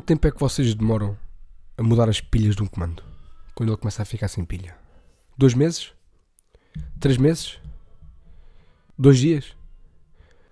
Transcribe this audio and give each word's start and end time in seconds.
Quanto 0.00 0.06
tempo 0.06 0.26
é 0.26 0.30
que 0.30 0.40
vocês 0.40 0.72
demoram 0.72 1.14
a 1.76 1.82
mudar 1.82 2.08
as 2.08 2.22
pilhas 2.22 2.56
de 2.56 2.62
um 2.62 2.66
comando? 2.66 3.02
Quando 3.54 3.68
ele 3.68 3.76
começa 3.76 4.00
a 4.00 4.06
ficar 4.06 4.28
sem 4.28 4.46
pilha? 4.46 4.74
Dois 5.36 5.52
meses? 5.52 5.92
Três 6.98 7.18
meses? 7.18 7.60
Dois 8.98 9.18
dias? 9.18 9.54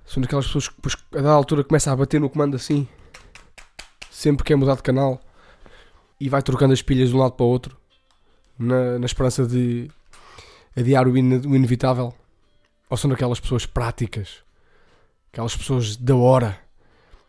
São 0.04 0.20
daquelas 0.20 0.44
pessoas 0.44 0.68
que 0.68 0.74
depois, 0.74 0.96
a 1.12 1.16
dada 1.16 1.30
altura 1.30 1.64
começa 1.64 1.90
a 1.90 1.96
bater 1.96 2.20
no 2.20 2.28
comando 2.28 2.56
assim, 2.56 2.86
sempre 4.10 4.44
que 4.44 4.52
é 4.52 4.56
mudar 4.56 4.76
de 4.76 4.82
canal 4.82 5.18
e 6.20 6.28
vai 6.28 6.42
trocando 6.42 6.74
as 6.74 6.82
pilhas 6.82 7.08
de 7.08 7.16
um 7.16 7.18
lado 7.18 7.32
para 7.32 7.46
o 7.46 7.48
outro, 7.48 7.74
na, 8.58 8.98
na 8.98 9.06
esperança 9.06 9.46
de 9.46 9.90
adiar 10.76 11.08
o, 11.08 11.16
in, 11.16 11.38
o 11.38 11.56
inevitável. 11.56 12.12
Ou 12.90 12.98
são 12.98 13.08
daquelas 13.08 13.40
pessoas 13.40 13.64
práticas, 13.64 14.42
aquelas 15.32 15.56
pessoas 15.56 15.96
da 15.96 16.14
hora, 16.16 16.60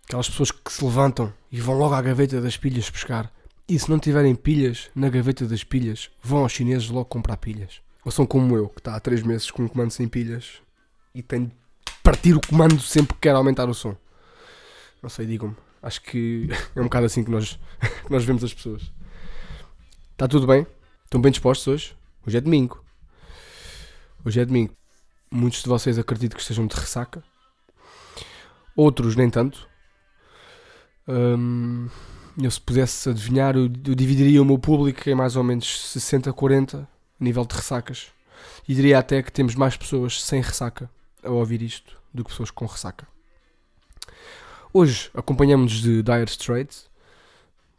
aquelas 0.10 0.28
pessoas 0.28 0.50
que 0.50 0.74
se 0.74 0.84
levantam 0.84 1.32
e 1.52 1.62
vão 1.62 1.78
logo 1.78 1.94
à 1.94 2.02
gaveta 2.02 2.42
das 2.42 2.58
pilhas 2.58 2.90
buscar. 2.90 3.32
E 3.68 3.78
se 3.78 3.88
não 3.92 4.00
tiverem 4.00 4.34
pilhas 4.34 4.90
na 4.96 5.08
gaveta 5.08 5.46
das 5.46 5.64
pilhas, 5.64 6.10
vão 6.24 6.40
aos 6.40 6.52
chineses 6.52 6.90
logo 6.90 7.06
comprar 7.06 7.38
pilhas. 7.38 7.80
Ou 8.04 8.12
são 8.12 8.26
como 8.26 8.58
eu, 8.58 8.70
que 8.70 8.80
está 8.80 8.96
há 8.96 9.00
3 9.00 9.22
meses 9.22 9.52
com 9.52 9.62
um 9.62 9.68
comando 9.68 9.92
sem 9.92 10.08
pilhas 10.08 10.64
e 11.14 11.22
tem 11.22 11.46
de 11.46 11.54
partir 12.02 12.36
o 12.36 12.42
comando 12.42 12.82
sempre 12.82 13.14
que 13.14 13.22
quer 13.22 13.36
aumentar 13.36 13.70
o 13.70 13.74
som. 13.76 13.96
Não 15.00 15.12
sei, 15.12 15.28
digam-me. 15.28 15.56
Acho 15.80 16.02
que 16.02 16.50
é 16.76 16.80
um 16.80 16.86
bocado 16.86 17.06
assim 17.06 17.24
que 17.24 17.30
nós, 17.30 17.60
que 18.04 18.12
nós 18.12 18.26
vemos 18.26 18.44
as 18.44 18.52
pessoas. 18.52 18.92
Está 20.14 20.28
tudo 20.28 20.48
bem? 20.48 20.66
Estão 21.04 21.22
bem 21.22 21.32
dispostos 21.32 21.68
hoje? 21.68 21.96
Hoje 22.26 22.36
é 22.36 22.42
domingo. 22.42 22.84
Hoje 24.26 24.40
é 24.40 24.46
domingo. 24.46 24.74
Muitos 25.30 25.62
de 25.62 25.70
vocês 25.70 26.00
acredito 26.00 26.36
que 26.36 26.42
estejam 26.42 26.66
de 26.66 26.76
ressaca. 26.76 27.24
Outros 28.76 29.16
nem 29.16 29.30
tanto. 29.30 29.70
Hum, 31.10 31.88
eu 32.40 32.52
se 32.52 32.62
pudesse 32.62 33.10
adivinhar, 33.10 33.56
eu, 33.56 33.64
eu 33.64 33.96
dividiria 33.96 34.40
o 34.42 34.46
meu 34.46 34.60
público 34.60 35.10
em 35.10 35.16
mais 35.16 35.36
ou 35.36 35.44
menos 35.44 35.66
60-40 35.66 36.84
a 36.84 36.88
nível 37.20 37.44
de 37.46 37.56
ressacas. 37.56 38.12
E 38.68 38.76
diria 38.76 39.00
até 39.00 39.24
que 39.24 39.32
temos 39.32 39.56
mais 39.56 39.76
pessoas 39.76 40.22
sem 40.22 40.40
ressaca 40.40 40.90
a 41.24 41.30
ouvir 41.30 41.64
isto 41.64 42.00
do 42.14 42.24
que 42.24 42.30
pessoas 42.30 42.52
com 42.52 42.66
ressaca. 42.66 43.08
Hoje 44.72 45.10
acompanhamos 45.16 45.74
de 45.74 46.04
Dire 46.04 46.30
Straits, 46.30 46.88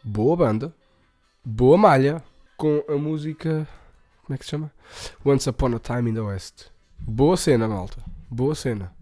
boa 0.02 0.36
banda, 0.36 0.74
boa 1.44 1.78
malha, 1.78 2.22
com 2.56 2.82
a 2.88 2.96
música. 2.96 3.66
Como 4.24 4.34
é 4.34 4.38
que 4.38 4.44
se 4.44 4.50
chama? 4.50 4.72
Once 5.24 5.48
Upon 5.48 5.76
a 5.76 5.78
Time 5.78 6.10
in 6.10 6.14
the 6.14 6.20
West. 6.20 6.66
Boa 6.98 7.36
cena, 7.36 7.68
malta. 7.68 8.02
Boa 8.28 8.56
cena. 8.56 8.92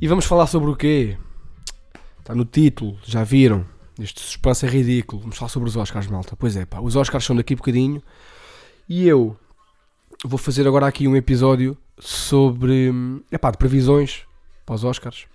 E 0.00 0.06
vamos 0.06 0.24
falar 0.24 0.46
sobre 0.46 0.70
o 0.70 0.76
quê? 0.76 1.18
Está 2.20 2.34
no 2.34 2.44
título, 2.44 2.98
já 3.04 3.24
viram? 3.24 3.66
Este 3.98 4.20
suspense 4.20 4.64
é 4.64 4.68
ridículo. 4.68 5.20
Vamos 5.22 5.36
falar 5.36 5.48
sobre 5.48 5.68
os 5.68 5.76
Oscars, 5.76 6.06
malta. 6.06 6.36
Pois 6.36 6.56
é, 6.56 6.64
pá. 6.64 6.80
Os 6.80 6.96
Oscars 6.96 7.24
são 7.24 7.36
daqui 7.36 7.54
a 7.54 7.56
bocadinho. 7.56 8.02
E 8.88 9.06
eu 9.06 9.36
vou 10.24 10.38
fazer 10.38 10.66
agora 10.66 10.86
aqui 10.86 11.06
um 11.06 11.16
episódio 11.16 11.76
sobre. 11.98 12.92
Epá, 13.30 13.50
de 13.50 13.58
previsões 13.58 14.22
para 14.64 14.74
os 14.74 14.84
Oscars. 14.84 15.26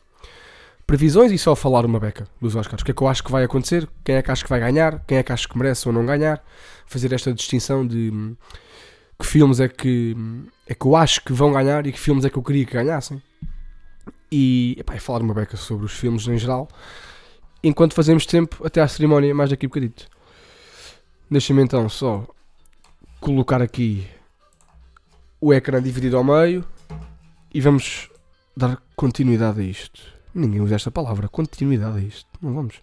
Previsões 0.88 1.32
e 1.32 1.38
só 1.38 1.56
falar 1.56 1.86
uma 1.86 2.00
beca 2.00 2.28
dos 2.40 2.56
Oscars. 2.56 2.82
O 2.82 2.86
que 2.86 2.92
é 2.92 2.94
que 2.94 3.02
eu 3.02 3.08
acho 3.08 3.24
que 3.24 3.32
vai 3.32 3.44
acontecer? 3.44 3.90
Quem 4.04 4.16
é 4.16 4.22
que 4.22 4.32
acho 4.32 4.44
que 4.44 4.50
vai 4.50 4.60
ganhar? 4.60 5.04
Quem 5.08 5.18
é 5.18 5.24
que 5.24 5.32
acho 5.32 5.50
que 5.50 5.58
merece 5.58 5.88
ou 5.88 5.94
não 5.94 6.06
ganhar? 6.06 6.44
Fazer 6.86 7.12
esta 7.12 7.34
distinção 7.34 7.86
de 7.86 8.12
hum, 8.14 8.36
que 9.20 9.26
filmes 9.26 9.60
é 9.60 9.68
que, 9.68 10.16
é 10.68 10.76
que 10.76 10.86
eu 10.86 10.96
acho 10.96 11.24
que 11.24 11.34
vão 11.34 11.52
ganhar 11.52 11.88
e 11.88 11.92
que 11.92 12.00
filmes 12.00 12.24
é 12.26 12.30
que 12.30 12.38
eu 12.38 12.44
queria 12.44 12.66
que 12.66 12.74
ganhassem. 12.74 13.22
E, 14.32 14.76
epá, 14.80 14.96
e 14.96 15.00
falar 15.00 15.22
uma 15.22 15.34
beca 15.34 15.56
sobre 15.56 15.86
os 15.86 15.94
filmes 15.94 16.28
em 16.28 16.38
geral. 16.38 16.68
Enquanto 17.64 17.94
fazemos 17.94 18.26
tempo 18.26 18.66
até 18.66 18.82
à 18.82 18.88
cerimónia, 18.88 19.34
mais 19.34 19.50
daqui 19.50 19.66
a 19.66 19.70
bocadito. 19.70 20.08
Deixa-me 21.30 21.64
então 21.64 21.88
só 21.90 22.28
colocar 23.20 23.62
aqui 23.62 24.08
o 25.42 25.54
ecrã 25.54 25.82
dividido 25.82 26.18
ao 26.18 26.24
meio 26.24 26.64
e 27.54 27.60
vamos 27.60 28.10
dar 28.56 28.82
continuidade 28.96 29.62
a 29.62 29.64
isto. 29.64 30.02
Ninguém 30.34 30.62
usa 30.62 30.76
esta 30.76 30.92
palavra, 30.92 31.28
continuidade 31.28 31.98
a 31.98 32.02
isto. 32.02 32.28
Não 32.42 32.54
vamos. 32.54 32.82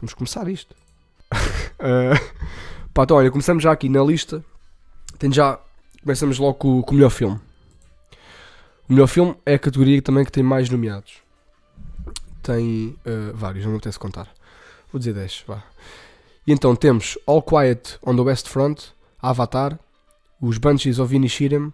Vamos 0.00 0.14
começar 0.14 0.48
isto. 0.48 0.74
uh, 1.32 2.16
pá, 2.94 3.02
então, 3.02 3.16
olha, 3.16 3.30
começamos 3.30 3.62
já 3.62 3.72
aqui 3.72 3.88
na 3.88 4.02
lista. 4.02 4.44
Tem 5.18 5.32
já. 5.32 5.58
Começamos 6.02 6.38
logo 6.38 6.54
com, 6.54 6.82
com 6.82 6.92
o 6.92 6.94
melhor 6.94 7.10
filme. 7.10 7.38
O 8.88 8.92
melhor 8.92 9.06
filme 9.06 9.34
é 9.46 9.54
a 9.54 9.58
categoria 9.58 10.02
também 10.02 10.24
que 10.24 10.32
tem 10.32 10.42
mais 10.42 10.68
nomeados. 10.68 11.14
Tem 12.42 12.96
uh, 13.06 13.34
vários, 13.34 13.64
não 13.64 13.72
me 13.72 13.78
apetece 13.78 13.98
contar. 13.98 14.28
Vou 14.92 14.98
dizer 14.98 15.14
10, 15.14 15.44
vá. 15.46 15.62
E 16.46 16.52
então 16.52 16.74
temos 16.74 17.16
All 17.26 17.40
Quiet 17.40 17.98
on 18.04 18.16
the 18.16 18.22
West 18.22 18.48
Front, 18.48 18.88
Avatar, 19.20 19.78
os 20.40 20.58
Bunches 20.58 20.98
of 20.98 21.14
Inishiram, 21.14 21.72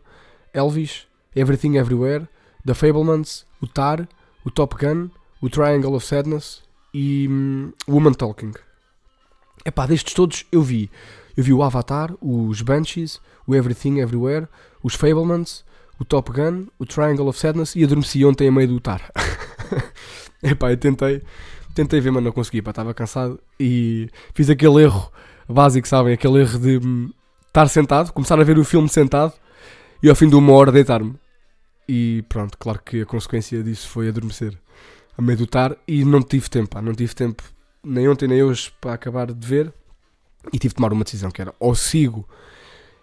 Elvis, 0.53 1.07
Everything 1.35 1.77
Everywhere, 1.77 2.29
The 2.67 2.75
Fablemans, 2.75 3.47
o 3.63 3.67
Tar, 3.67 4.07
o 4.45 4.51
Top 4.51 4.77
Gun, 4.77 5.09
o 5.41 5.49
Triangle 5.49 5.95
of 5.95 6.07
Sadness 6.07 6.63
e 6.93 7.27
um, 7.29 7.73
Woman 7.89 8.13
Talking. 8.13 8.53
É 9.65 9.87
destes 9.87 10.15
todos 10.15 10.45
eu 10.53 10.63
vi. 10.63 10.91
Eu 11.37 11.45
vi 11.45 11.53
o 11.53 11.63
Avatar, 11.63 12.13
os 12.21 12.61
Banshees, 12.63 13.21
o 13.47 13.55
Everything 13.55 14.01
Everywhere, 14.01 14.49
os 14.83 14.95
Fablemans, 14.95 15.65
o 15.99 16.05
Top 16.05 16.31
Gun, 16.33 16.67
o 16.79 16.87
Triangle 16.87 17.29
of 17.29 17.39
Sadness 17.39 17.75
e 17.75 17.85
adormeci 17.85 18.25
ontem 18.25 18.49
a 18.49 18.53
meio 18.53 18.69
do 18.69 18.81
Tar. 18.81 19.11
é 20.43 20.55
pá, 20.55 20.71
eu 20.71 20.77
tentei, 20.77 21.23
tentei 21.75 22.01
ver, 22.01 22.11
mas 22.11 22.23
não 22.23 22.33
consegui, 22.33 22.63
pá, 22.63 22.71
estava 22.71 22.95
cansado 22.95 23.41
e 23.59 24.09
fiz 24.35 24.49
aquele 24.49 24.83
erro 24.83 25.11
básico, 25.49 25.89
sabem? 25.89 26.15
Aquele 26.15 26.41
erro 26.41 26.59
de 26.59 26.79
hum, 26.79 27.11
estar 27.47 27.69
sentado, 27.69 28.13
começar 28.13 28.39
a 28.39 28.45
ver 28.45 28.59
o 28.59 28.65
filme 28.65 28.89
sentado 28.89 29.33
e 30.03 30.09
ao 30.09 30.15
fim 30.15 30.29
de 30.29 30.37
uma 30.37 30.53
hora 30.53 30.71
deitar-me. 30.71 31.15
E 31.89 32.23
pronto, 32.29 32.57
claro 32.59 32.81
que 32.85 33.03
a 33.03 33.07
consequência 33.07 33.63
disso 33.63 33.89
foi 33.89 34.09
adormecer 34.09 34.57
a 35.17 35.23
meio 35.23 35.39
do 35.39 35.47
tar 35.47 35.77
e 35.87 36.05
não 36.05 36.23
tive 36.23 36.49
tempo, 36.49 36.71
pá, 36.71 36.83
não 36.83 36.95
tive 36.95 37.15
tempo 37.15 37.43
nem 37.83 38.09
ontem 38.09 38.29
nem 38.29 38.43
hoje 38.43 38.71
para 38.81 38.93
acabar 38.93 39.33
de 39.33 39.47
ver 39.47 39.73
e 40.53 40.59
tive 40.59 40.69
de 40.69 40.75
tomar 40.75 40.93
uma 40.93 41.05
decisão 41.05 41.31
que 41.31 41.41
era 41.41 41.55
ou 41.59 41.75
sigo 41.75 42.29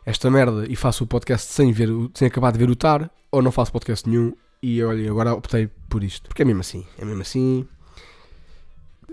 esta 0.06 0.30
merda 0.30 0.66
e 0.70 0.76
faço 0.76 1.04
o 1.04 1.08
podcast 1.08 1.52
sem, 1.52 1.72
ver, 1.72 1.90
sem 2.14 2.28
acabar 2.28 2.52
de 2.52 2.60
ver 2.60 2.70
o 2.70 2.76
tar 2.76 3.10
ou 3.32 3.42
não 3.42 3.52
faço 3.52 3.72
podcast 3.72 4.08
nenhum 4.08 4.34
e 4.62 4.82
olha, 4.84 5.10
agora 5.10 5.34
optei 5.34 5.70
por 5.90 6.04
isto, 6.04 6.28
porque 6.28 6.42
é 6.42 6.46
mesmo 6.46 6.62
assim, 6.62 6.86
é 6.98 7.06
mesmo 7.06 7.22
assim. 7.22 7.68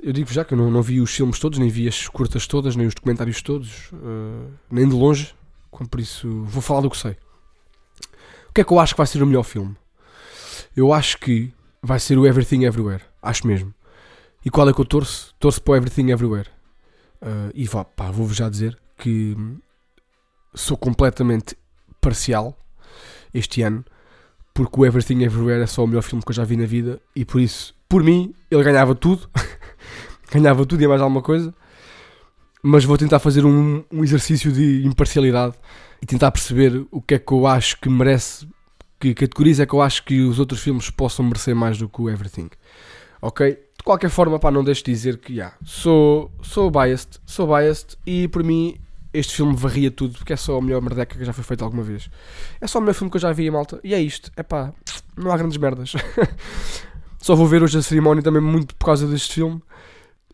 Eu 0.03 0.12
digo 0.12 0.32
já 0.32 0.44
que 0.44 0.54
eu 0.54 0.58
não, 0.58 0.70
não 0.70 0.82
vi 0.82 1.00
os 1.00 1.14
filmes 1.14 1.38
todos, 1.38 1.58
nem 1.58 1.69
vi 1.69 1.86
as 1.88 2.08
curtas 2.08 2.47
todas, 2.47 2.75
nem 2.76 2.86
os 2.86 2.94
documentários 2.94 3.41
todos, 3.41 3.91
uh, 3.92 4.50
nem 4.70 4.88
de 4.88 4.94
longe, 4.94 5.34
por 5.91 6.00
isso 6.00 6.42
vou 6.44 6.62
falar 6.62 6.80
do 6.80 6.91
que 6.91 6.97
sei. 6.97 7.16
O 8.48 8.53
que 8.54 8.60
é 8.60 8.64
que 8.64 8.72
eu 8.72 8.78
acho 8.78 8.94
que 8.94 8.98
vai 8.98 9.06
ser 9.06 9.22
o 9.22 9.26
melhor 9.26 9.44
filme? 9.44 9.76
Eu 10.76 10.92
acho 10.92 11.19
que 11.19 11.53
vai 11.82 11.98
ser 11.98 12.19
o 12.19 12.26
Everything 12.26 12.64
Everywhere. 12.64 13.03
Acho 13.22 13.47
mesmo. 13.47 13.74
E 14.44 14.50
qual 14.50 14.69
é 14.69 14.72
que 14.72 14.80
eu 14.80 14.84
torço? 14.84 15.34
Torço 15.38 15.62
para 15.62 15.72
o 15.72 15.76
Everything 15.76 16.10
Everywhere. 16.10 16.48
Uh, 17.22 17.50
e 17.54 17.66
vou-vos 17.66 18.36
já 18.36 18.48
dizer 18.48 18.78
que 18.98 19.36
sou 20.54 20.76
completamente 20.76 21.56
parcial 22.00 22.56
este 23.32 23.62
ano, 23.62 23.84
porque 24.52 24.78
o 24.78 24.84
Everything 24.84 25.22
Everywhere 25.22 25.62
é 25.62 25.66
só 25.66 25.84
o 25.84 25.86
melhor 25.86 26.02
filme 26.02 26.22
que 26.22 26.30
eu 26.30 26.34
já 26.34 26.44
vi 26.44 26.56
na 26.56 26.66
vida, 26.66 27.00
e 27.16 27.24
por 27.24 27.40
isso, 27.40 27.74
por 27.88 28.02
mim, 28.02 28.34
ele 28.50 28.62
ganhava 28.62 28.94
tudo. 28.94 29.28
ganhava 30.32 30.64
tudo 30.64 30.82
e 30.82 30.88
mais 30.88 31.00
alguma 31.00 31.22
coisa. 31.22 31.54
Mas 32.62 32.84
vou 32.84 32.96
tentar 32.96 33.18
fazer 33.18 33.44
um, 33.44 33.84
um 33.91 34.04
exercício 34.04 34.53
de 34.53 34.86
imparcialidade 34.86 35.54
e 36.00 36.06
tentar 36.06 36.30
perceber 36.30 36.86
o 36.91 37.03
que 37.03 37.15
é 37.15 37.18
que 37.18 37.32
eu 37.32 37.47
acho 37.47 37.78
que 37.80 37.88
merece, 37.88 38.47
que 39.00 39.15
categorias 39.15 39.60
é 39.60 39.66
que 39.66 39.74
eu 39.74 39.82
acho 39.82 40.04
que 40.04 40.22
os 40.22 40.38
outros 40.38 40.60
filmes 40.60 40.88
possam 40.91 41.24
merecer 41.24 41.54
mais 41.54 41.77
do 41.77 41.88
que 41.88 42.00
o 42.00 42.09
Everything. 42.09 42.50
Ok? 43.21 43.50
De 43.50 43.84
qualquer 43.84 44.10
forma, 44.10 44.38
pá, 44.38 44.50
não 44.50 44.62
deixo 44.62 44.84
de 44.84 44.92
dizer 44.92 45.18
que, 45.18 45.34
yeah, 45.34 45.56
sou, 45.65 46.30
sou 46.41 46.71
biased, 46.71 47.18
sou 47.27 47.47
biased 47.47 47.97
e 48.06 48.28
por 48.28 48.44
mim 48.44 48.78
este 49.12 49.36
filme 49.36 49.54
varria 49.54 49.91
tudo, 49.91 50.18
porque 50.18 50.32
é 50.32 50.36
só 50.36 50.56
a 50.56 50.62
melhor 50.62 50.80
merdeca 50.80 51.18
que 51.18 51.24
já 51.24 51.32
foi 51.32 51.44
feita 51.44 51.64
alguma 51.64 51.82
vez. 51.82 52.09
É 52.60 52.66
só 52.66 52.78
o 52.78 52.82
melhor 52.82 52.94
filme 52.94 53.10
que 53.10 53.16
eu 53.16 53.20
já 53.20 53.32
vi, 53.32 53.50
malta. 53.50 53.78
E 53.84 53.94
é 53.94 54.00
isto. 54.00 54.30
É 54.36 54.42
pá, 54.42 54.72
não 55.16 55.30
há 55.30 55.36
grandes 55.36 55.59
merdas. 55.59 55.92
só 57.20 57.34
vou 57.34 57.47
ver 57.47 57.62
hoje 57.62 57.78
a 57.78 57.82
cerimónia 57.82 58.22
também 58.22 58.41
muito 58.41 58.74
por 58.74 58.86
causa 58.86 59.06
deste 59.06 59.34
filme. 59.34 59.62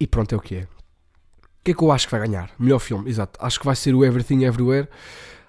E 0.01 0.07
pronto, 0.07 0.33
é 0.35 0.39
o 0.39 0.41
que 0.41 0.57
é. 0.57 0.63
O 0.63 1.65
que 1.65 1.73
é 1.73 1.75
que 1.75 1.83
eu 1.83 1.91
acho 1.91 2.07
que 2.07 2.13
vai 2.13 2.27
ganhar? 2.27 2.51
Melhor 2.59 2.79
filme, 2.79 3.11
exato. 3.11 3.39
Acho 3.43 3.59
que 3.59 3.67
vai 3.67 3.75
ser 3.75 3.95
o 3.95 4.05
Everything 4.05 4.45
Everywhere. 4.45 4.89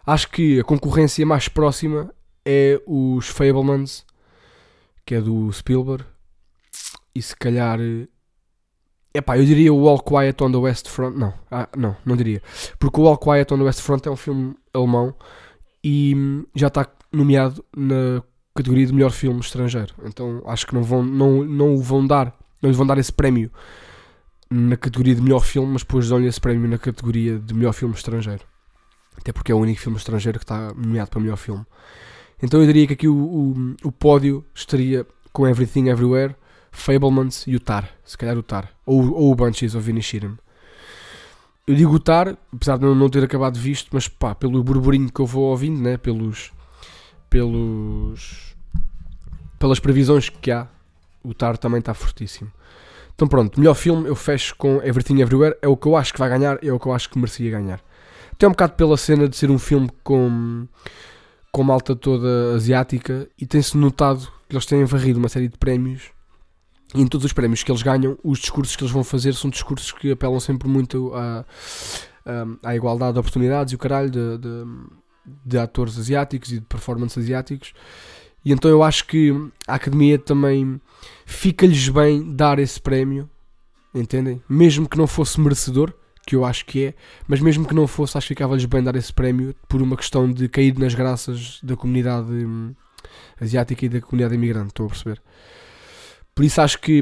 Acho 0.06 0.30
que 0.30 0.60
a 0.60 0.64
concorrência 0.64 1.24
mais 1.26 1.48
próxima 1.48 2.14
é 2.44 2.82
os 2.88 3.28
Fablemans, 3.28 4.06
que 5.06 5.16
é 5.16 5.22
do 5.22 5.52
Spielberg. 5.54 6.04
E 7.14 7.22
se 7.22 7.36
calhar. 7.36 7.80
Epá, 9.14 9.38
eu 9.38 9.46
diria 9.46 9.74
o 9.74 9.88
All 9.88 10.00
Quiet 10.00 10.44
on 10.44 10.52
the 10.52 10.58
West 10.58 10.88
Front. 10.88 11.16
Não, 11.16 11.34
ah, 11.50 11.68
não, 11.76 11.96
não 12.06 12.16
diria. 12.16 12.42
Porque 12.78 13.00
o 13.00 13.08
All 13.08 13.18
Quiet 13.18 13.52
on 13.54 13.58
the 13.58 13.64
West 13.64 13.82
Front 13.82 14.06
é 14.06 14.12
um 14.12 14.16
filme 14.16 14.56
alemão 14.74 15.16
e 15.84 16.16
já 16.56 16.68
está 16.68 16.88
nomeado 17.12 17.64
na 17.76 18.22
categoria 18.54 18.86
de 18.86 18.94
melhor 18.94 19.12
filme 19.12 19.40
estrangeiro. 19.40 19.94
Então 20.06 20.44
acho 20.46 20.68
que 20.68 20.76
não, 20.76 20.84
vão, 20.84 21.04
não, 21.04 21.44
não 21.44 21.76
o 21.76 21.82
vão 21.82 22.06
dar, 22.06 22.36
não 22.62 22.70
lhe 22.70 22.76
vão 22.76 22.86
dar 22.86 22.98
esse 22.98 23.12
prémio 23.12 23.52
na 24.50 24.76
categoria 24.76 25.16
de 25.16 25.22
melhor 25.22 25.42
filme, 25.42 25.72
mas 25.72 25.82
depois 25.82 26.10
dão-lhe 26.10 26.28
esse 26.28 26.42
prémio 26.42 26.68
na 26.68 26.78
categoria 26.78 27.40
de 27.40 27.54
melhor 27.54 27.74
filme 27.74 27.94
estrangeiro. 27.94 28.44
Até 29.18 29.32
porque 29.32 29.52
é 29.52 29.56
o 29.56 29.60
único 29.60 29.80
filme 29.80 29.98
estrangeiro 29.98 30.40
que 30.40 30.44
está 30.44 30.74
nomeado 30.74 31.10
para 31.10 31.20
melhor 31.20 31.38
filme. 31.38 31.66
Então 32.42 32.60
eu 32.60 32.66
diria 32.66 32.88
que 32.88 32.94
aqui 32.94 33.08
o, 33.08 33.16
o, 33.16 33.76
o 33.84 33.92
pódio 33.92 34.46
estaria 34.54 35.06
com 35.34 35.48
Everything 35.48 35.90
Everywhere, 35.90 36.36
Fablemans 36.72 37.46
e 37.48 37.56
o 37.56 37.60
Tar. 37.60 37.90
Se 38.04 38.18
calhar 38.18 38.38
o 38.38 38.44
Tar. 38.44 38.70
Ou, 38.86 39.14
ou 39.14 39.32
o 39.32 39.36
Bunches. 39.36 39.74
Eu 41.70 41.76
digo 41.76 41.94
o 41.94 42.00
Tar, 42.00 42.36
apesar 42.52 42.78
de 42.78 42.86
não 42.86 43.10
ter 43.10 43.24
acabado 43.24 43.60
visto, 43.60 43.90
mas 43.92 44.08
pá, 44.08 44.34
pelo 44.34 44.64
burburinho 44.64 45.12
que 45.12 45.20
eu 45.20 45.26
vou 45.26 45.44
ouvindo, 45.52 45.80
né? 45.80 45.98
pelos, 45.98 46.52
pelos, 47.30 48.56
pelas 49.60 49.80
previsões 49.80 50.30
que 50.30 50.50
há, 50.50 50.68
o 51.24 51.32
Tar 51.34 51.58
também 51.58 51.80
está 51.80 51.94
fortíssimo. 51.94 52.52
Então 53.14 53.28
pronto, 53.28 53.60
melhor 53.60 53.76
filme 53.76 54.08
eu 54.08 54.16
fecho 54.16 54.56
com 54.56 54.78
Everything 54.78 55.22
Everywhere, 55.22 55.56
é 55.62 55.68
o 55.68 55.78
que 55.78 55.88
eu 55.88 55.96
acho 55.96 56.12
que 56.12 56.20
vai 56.20 56.30
ganhar, 56.30 56.58
é 56.64 56.72
o 56.72 56.80
que 56.80 56.88
eu 56.88 56.94
acho 56.94 57.10
que 57.10 57.20
merecia 57.20 57.52
ganhar. 57.52 57.80
Até 58.32 58.48
um 58.48 58.52
bocado 58.52 58.74
pela 58.74 58.98
cena 58.98 59.28
de 59.28 59.36
ser 59.36 59.52
um 59.52 59.60
filme 59.60 59.92
com, 60.04 60.66
com 61.52 61.64
malta 61.64 61.96
toda 61.96 62.56
asiática 62.56 63.28
e 63.38 63.46
tem-se 63.46 63.78
notado 63.78 64.28
que 64.48 64.56
eles 64.56 64.66
têm 64.66 64.84
varrido 64.86 65.20
uma 65.20 65.30
série 65.30 65.50
de 65.50 65.58
prémios 65.58 66.10
em 66.94 67.06
todos 67.06 67.26
os 67.26 67.34
prémios 67.34 67.64
que 67.64 67.72
eles 67.72 67.82
ganham, 67.82 68.18
os 68.24 68.40
discursos 68.40 68.76
que 68.76 68.84
eles 68.84 68.92
vão 68.92 69.04
fazer 69.04 69.34
são 69.34 69.50
discursos 69.50 69.92
que 69.92 70.12
apelam 70.12 70.40
sempre 70.40 70.68
muito 70.68 71.12
à, 71.14 71.46
à, 72.64 72.76
igualdade 72.76 73.14
de 73.14 73.20
oportunidades 73.20 73.74
e 73.74 73.76
o 73.76 73.80
caralho 73.80 74.10
de, 74.10 74.38
de, 74.38 74.66
de 75.46 75.58
atores 75.58 75.98
asiáticos 75.98 76.52
e 76.52 76.60
de 76.60 76.66
performances 76.66 77.24
asiáticos. 77.24 77.74
E 78.44 78.52
então 78.52 78.72
eu 78.72 78.82
acho 78.82 79.06
que 79.06 79.32
a 79.68 79.76
academia 79.76 80.18
também 80.18 80.82
fica-lhes 81.26 81.90
bem 81.90 82.34
dar 82.34 82.58
esse 82.58 82.80
prémio, 82.80 83.30
entendem? 83.94 84.42
Mesmo 84.50 84.88
que 84.88 84.98
não 84.98 85.06
fosse 85.06 85.40
merecedor, 85.40 85.94
que 86.26 86.36
eu 86.36 86.46
acho 86.46 86.66
que 86.66 86.86
é, 86.86 86.94
mas 87.28 87.40
mesmo 87.40 87.68
que 87.68 87.74
não 87.74 87.88
fosse, 87.88 88.18
acho 88.18 88.28
que 88.28 88.34
ficava-lhes 88.34 88.66
bem 88.66 88.84
dar 88.84 88.96
esse 88.96 89.12
prémio 89.12 89.54
por 89.68 89.82
uma 89.82 89.98
questão 89.98 90.32
de 90.32 90.48
cair 90.48 90.78
nas 90.78 90.94
graças 90.94 91.60
da 91.62 91.76
comunidade 91.76 92.32
hum, 92.32 92.74
asiática 93.40 93.86
e 93.86 93.90
da 93.90 94.02
comunidade 94.02 94.36
imigrante, 94.36 94.70
estou 94.70 94.86
a 94.86 94.90
perceber. 94.90 95.22
Por 96.36 96.46
isso 96.46 96.62
acho 96.62 96.80
que, 96.80 97.02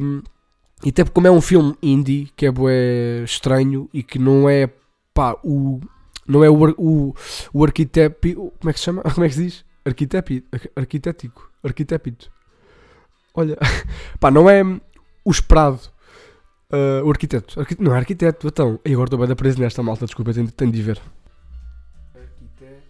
e 0.83 0.89
até 0.89 1.03
como 1.05 1.27
é 1.27 1.31
um 1.31 1.41
filme 1.41 1.75
indie, 1.81 2.31
que 2.35 2.45
é 2.45 2.51
bué 2.51 3.23
estranho 3.23 3.89
e 3.93 4.01
que 4.01 4.17
não 4.17 4.49
é, 4.49 4.69
pá, 5.13 5.35
o, 5.43 5.79
não 6.27 6.43
é 6.43 6.49
o, 6.49 6.55
o, 6.77 7.09
o 7.09 7.13
como 7.53 8.69
é 8.69 8.73
que 8.73 8.79
se 8.79 8.85
chama? 8.85 9.03
Como 9.13 9.25
é 9.25 9.29
que 9.29 9.35
se 9.35 9.43
diz? 9.43 9.65
Arquiteto, 9.85 10.33
arquitético, 10.75 11.51
arquitépito. 11.63 12.31
Olha, 13.33 13.57
pá, 14.19 14.29
não 14.29 14.49
é 14.49 14.63
o 15.23 15.31
esperado 15.31 15.79
Uh, 16.69 17.01
o 17.05 17.09
arquiteto. 17.09 17.59
Arquiteto. 17.59 17.83
Não 17.83 17.95
é 17.95 17.97
arquiteto, 17.97 18.47
então. 18.47 18.79
E 18.83 18.91
agora 18.91 19.05
estou 19.05 19.19
bem 19.19 19.27
da 19.27 19.35
preso 19.35 19.59
nesta 19.59 19.81
malta, 19.81 20.05
desculpa, 20.05 20.33
tenho, 20.33 20.51
tenho 20.51 20.71
de 20.71 20.81
ver. 20.81 21.01
Arquiteto. 22.13 22.83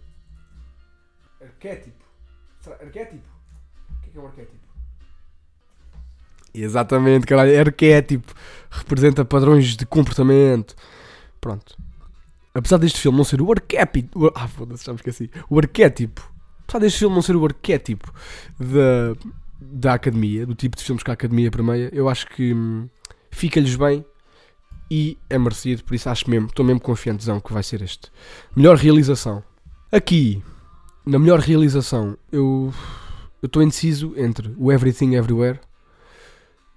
Arquétipo. 1.40 2.04
Será 2.60 2.76
arquétipo? 2.76 3.28
O 3.88 4.00
que 4.00 4.08
é, 4.08 4.12
que 4.12 4.18
é 4.18 4.20
um 4.20 4.26
arquétipo? 4.26 4.57
Exatamente, 6.62 7.26
caralho. 7.26 7.52
É 7.52 7.60
arquétipo. 7.60 8.32
Representa 8.70 9.24
padrões 9.24 9.76
de 9.76 9.86
comportamento. 9.86 10.74
Pronto. 11.40 11.76
Apesar 12.54 12.78
deste 12.78 13.00
filme 13.00 13.16
não 13.16 13.24
ser 13.24 13.40
o 13.40 13.50
arquétipo. 13.50 14.32
Ah, 14.34 14.48
foda-se, 14.48 14.84
já 14.84 14.92
me 14.92 14.96
esqueci. 14.96 15.30
O 15.48 15.58
arquétipo. 15.58 16.32
Apesar 16.64 16.80
deste 16.80 16.98
filme 16.98 17.14
não 17.14 17.22
ser 17.22 17.36
o 17.36 17.44
arquétipo 17.44 18.12
da, 18.58 19.16
da 19.60 19.94
academia, 19.94 20.44
do 20.44 20.54
tipo 20.54 20.76
de 20.76 20.82
filmes 20.82 21.02
que 21.02 21.10
a 21.10 21.14
academia 21.14 21.50
permeia, 21.50 21.90
eu 21.92 22.08
acho 22.08 22.26
que. 22.26 22.52
Hum, 22.52 22.88
fica-lhes 23.30 23.76
bem 23.76 24.04
e 24.90 25.18
é 25.28 25.38
merecido, 25.38 25.84
por 25.84 25.94
isso 25.94 26.08
acho 26.08 26.28
mesmo, 26.30 26.46
estou 26.46 26.64
mesmo 26.64 26.80
confiantezão 26.80 27.40
que 27.40 27.52
vai 27.52 27.62
ser 27.62 27.82
este. 27.82 28.10
Melhor 28.56 28.76
realização. 28.76 29.42
Aqui, 29.92 30.42
na 31.04 31.18
melhor 31.18 31.40
realização, 31.40 32.16
eu 32.32 32.72
estou 33.42 33.62
indeciso 33.62 34.14
entre 34.16 34.54
o 34.56 34.72
Everything 34.72 35.14
Everywhere 35.14 35.60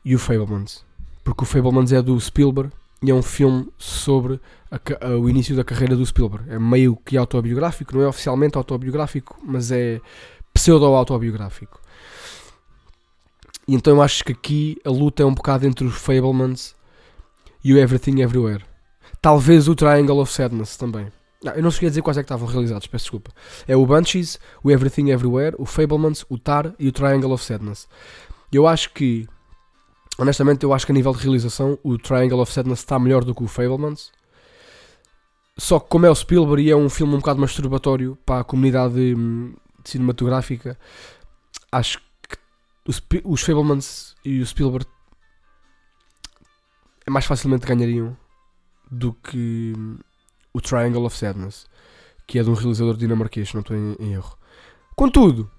e 0.04 0.16
o 0.16 0.20
Fablemans. 0.20 0.84
Porque 1.24 1.44
o 1.44 1.46
Fablemans 1.46 1.92
é 1.92 2.02
do 2.02 2.20
Spielberg 2.20 2.72
e 3.04 3.10
é 3.10 3.14
um 3.14 3.22
filme 3.22 3.68
sobre 3.78 4.40
a, 4.70 4.80
a, 5.06 5.10
o 5.18 5.30
início 5.30 5.56
da 5.56 5.64
carreira 5.64 5.96
do 5.96 6.06
Spielberg. 6.06 6.50
É 6.50 6.60
meio 6.60 6.96
que 6.96 7.18
autobiográfico, 7.18 7.96
não 7.96 8.04
é 8.04 8.08
oficialmente 8.08 8.58
autobiográfico, 8.58 9.40
mas 9.44 9.72
é 9.72 10.00
pseudo-autobiográfico. 10.54 11.80
E 13.68 13.76
então 13.76 13.96
eu 13.96 14.02
acho 14.02 14.24
que 14.24 14.32
aqui 14.32 14.78
a 14.84 14.90
luta 14.90 15.24
é 15.24 15.26
um 15.26 15.34
bocado 15.34 15.66
entre 15.66 15.86
os 15.86 15.96
Fablemans 15.96 16.76
e 17.64 17.74
o 17.74 17.78
Everything 17.78 18.22
Everywhere. 18.22 18.64
Talvez 19.22 19.68
o 19.68 19.76
Triangle 19.76 20.20
of 20.20 20.32
Sadness 20.32 20.76
também. 20.76 21.12
Não, 21.44 21.54
eu 21.54 21.64
não 21.64 21.72
cheguei 21.72 21.88
a 21.88 21.90
dizer 21.90 22.02
quais 22.02 22.18
é 22.18 22.22
que 22.22 22.26
estavam 22.26 22.48
realizados, 22.48 22.88
peço 22.88 23.06
desculpa. 23.06 23.32
É 23.68 23.76
o 23.76 23.86
Banshees, 23.86 24.40
o 24.64 24.70
Everything 24.70 25.10
Everywhere, 25.10 25.56
o 25.58 25.66
Fablemans, 25.66 26.26
o 26.30 26.38
Tar 26.38 26.74
e 26.78 26.88
o 26.88 26.92
Triangle 26.92 27.32
of 27.32 27.44
Sadness. 27.44 27.88
Eu 28.52 28.68
acho 28.68 28.92
que, 28.92 29.28
honestamente, 30.18 30.64
eu 30.64 30.74
acho 30.74 30.86
que 30.86 30.92
a 30.92 30.96
nível 30.96 31.14
de 31.14 31.24
realização 31.24 31.78
o 31.84 31.98
Triangle 31.98 32.40
of 32.42 32.52
Sadness 32.52 32.80
está 32.80 33.00
melhor 33.00 33.24
do 33.24 33.36
que 33.36 33.44
o 33.44 33.48
Fablemans. 33.48 34.12
Só 35.58 35.80
que 35.80 35.90
como 35.90 36.06
é 36.06 36.10
o 36.10 36.16
Spielberg 36.16 36.64
e 36.64 36.72
é 36.72 36.76
um 36.76 36.90
filme 36.90 37.14
um 37.14 37.20
bocado 37.20 37.40
masturbatório 37.40 38.18
para 38.26 38.42
a 38.42 38.44
comunidade 38.44 39.16
hum, 39.16 39.54
cinematográfica, 39.84 40.78
acho 41.72 42.00
que 42.00 43.22
os 43.24 43.42
Fablemans 43.42 44.16
e 44.24 44.42
o 44.42 44.46
Spielberg 44.46 44.86
é 47.06 47.12
mais 47.12 47.26
facilmente 47.26 47.66
ganhariam 47.66 48.16
do 48.90 49.14
que 49.14 49.74
o 50.54 50.62
Triangle 50.62 51.06
of 51.06 51.18
Sadness, 51.18 51.66
que 52.28 52.40
é 52.40 52.44
de 52.44 52.50
um 52.50 52.54
realizador 52.54 52.98
dinamarquês, 52.98 53.54
não 53.54 53.62
estou 53.62 53.76
em, 53.76 53.96
em, 54.00 54.14
erro. 54.14 54.38
Contudo, 54.96 55.50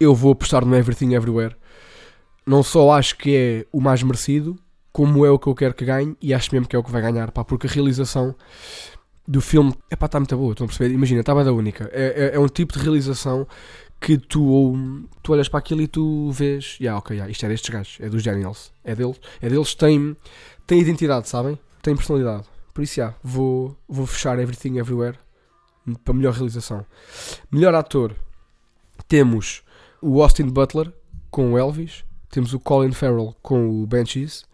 eu 0.00 0.14
vou 0.14 0.32
apostar 0.32 0.64
no 0.64 0.74
Everything 0.74 1.14
Everywhere. 1.14 1.56
Não 2.48 2.62
só 2.62 2.92
acho 2.92 3.18
que 3.18 3.36
é 3.36 3.66
o 3.70 3.78
mais 3.78 4.02
merecido, 4.02 4.58
como 4.90 5.26
é 5.26 5.30
o 5.30 5.38
que 5.38 5.48
eu 5.48 5.54
quero 5.54 5.74
que 5.74 5.84
ganhe, 5.84 6.16
e 6.20 6.32
acho 6.32 6.50
mesmo 6.50 6.66
que 6.66 6.74
é 6.74 6.78
o 6.78 6.82
que 6.82 6.90
vai 6.90 7.02
ganhar, 7.02 7.30
pá, 7.30 7.44
porque 7.44 7.66
a 7.66 7.70
realização 7.70 8.34
do 9.26 9.42
filme 9.42 9.74
é 9.90 9.96
pá, 9.96 10.06
está 10.06 10.18
muito 10.18 10.34
boa, 10.34 10.52
estão 10.52 10.64
a 10.64 10.68
perceber? 10.68 10.94
Imagina, 10.94 11.20
estava 11.20 11.44
da 11.44 11.52
única. 11.52 11.90
É, 11.92 12.30
é, 12.32 12.36
é 12.36 12.40
um 12.40 12.48
tipo 12.48 12.72
de 12.72 12.78
realização 12.78 13.46
que 14.00 14.16
tu, 14.16 14.74
tu 15.22 15.32
olhas 15.34 15.46
para 15.46 15.58
aquilo 15.58 15.82
e 15.82 15.86
tu 15.86 16.30
vês, 16.30 16.78
yeah, 16.80 16.98
ok, 16.98 17.14
yeah, 17.14 17.30
isto 17.30 17.44
é 17.44 17.50
destes 17.50 17.68
gajos, 17.68 17.98
é 18.00 18.08
dos 18.08 18.22
Daniels, 18.22 18.72
é 18.82 18.94
deles, 18.94 19.20
é 19.42 19.50
deles, 19.50 19.74
tem, 19.74 20.16
tem 20.66 20.80
identidade, 20.80 21.28
sabem? 21.28 21.58
Tem 21.82 21.94
personalidade. 21.94 22.44
Por 22.72 22.82
isso, 22.82 22.98
yeah, 22.98 23.14
vou, 23.22 23.76
vou 23.86 24.06
fechar 24.06 24.38
Everything 24.38 24.78
Everywhere 24.78 25.18
para 26.02 26.14
melhor 26.14 26.32
realização. 26.32 26.86
Melhor 27.50 27.74
ator, 27.74 28.14
temos 29.06 29.62
o 30.00 30.22
Austin 30.22 30.46
Butler 30.46 30.90
com 31.30 31.52
o 31.52 31.58
Elvis, 31.58 32.07
temos 32.30 32.52
o 32.54 32.60
Colin 32.60 32.92
Farrell 32.92 33.34
com 33.42 33.82
o 33.82 33.86
Banshees, 33.86 34.44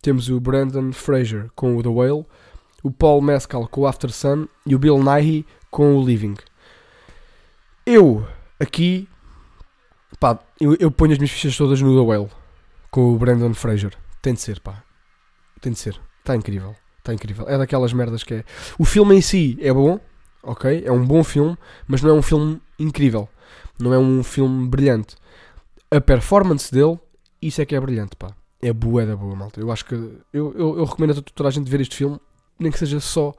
temos 0.00 0.28
o 0.28 0.40
Brandon 0.40 0.92
Fraser 0.92 1.50
com 1.54 1.76
o 1.76 1.82
The 1.82 1.88
Whale, 1.88 2.26
o 2.82 2.90
Paul 2.90 3.22
Mescal 3.22 3.68
com 3.68 3.82
o 3.82 3.86
After 3.86 4.10
Sun 4.10 4.46
e 4.66 4.74
o 4.74 4.78
Bill 4.78 5.02
Nighy 5.02 5.46
com 5.70 5.96
o 5.96 6.04
Living. 6.04 6.34
Eu 7.86 8.26
Aqui, 8.62 9.08
pá, 10.20 10.38
eu, 10.60 10.76
eu 10.78 10.88
ponho 10.88 11.10
as 11.10 11.18
minhas 11.18 11.32
fichas 11.32 11.56
todas 11.56 11.82
no 11.82 11.98
The 12.00 12.08
Whale 12.08 12.30
com 12.92 13.12
o 13.12 13.18
Brandon 13.18 13.52
Fraser. 13.54 13.92
Tem 14.22 14.34
de 14.34 14.40
ser, 14.40 14.60
pá. 14.60 14.84
Tem 15.60 15.72
de 15.72 15.80
ser. 15.80 16.00
Está 16.20 16.36
incrível. 16.36 16.76
Está 16.98 17.12
incrível. 17.12 17.48
É 17.48 17.58
daquelas 17.58 17.92
merdas 17.92 18.22
que 18.22 18.34
é. 18.34 18.44
O 18.78 18.84
filme 18.84 19.16
em 19.16 19.20
si 19.20 19.58
é 19.60 19.72
bom, 19.72 19.98
ok? 20.44 20.84
É 20.86 20.92
um 20.92 21.04
bom 21.04 21.24
filme, 21.24 21.58
mas 21.88 22.02
não 22.02 22.10
é 22.10 22.12
um 22.12 22.22
filme 22.22 22.62
incrível. 22.78 23.28
Não 23.80 23.92
é 23.92 23.98
um 23.98 24.22
filme 24.22 24.68
brilhante. 24.68 25.16
A 25.90 26.00
performance 26.00 26.70
dele, 26.70 27.00
isso 27.42 27.60
é 27.60 27.66
que 27.66 27.74
é 27.74 27.80
brilhante, 27.80 28.16
pá. 28.16 28.34
É 28.60 28.72
boa 28.72 29.04
da 29.04 29.16
boa, 29.16 29.34
malta. 29.34 29.60
Eu 29.60 29.72
acho 29.72 29.84
que. 29.84 29.94
Eu, 29.94 30.54
eu, 30.54 30.78
eu 30.78 30.84
recomendo 30.84 31.18
a 31.18 31.22
toda 31.22 31.48
a 31.48 31.52
gente 31.52 31.68
ver 31.68 31.80
este 31.80 31.96
filme, 31.96 32.18
nem 32.58 32.70
que 32.70 32.78
seja 32.78 33.00
só. 33.00 33.34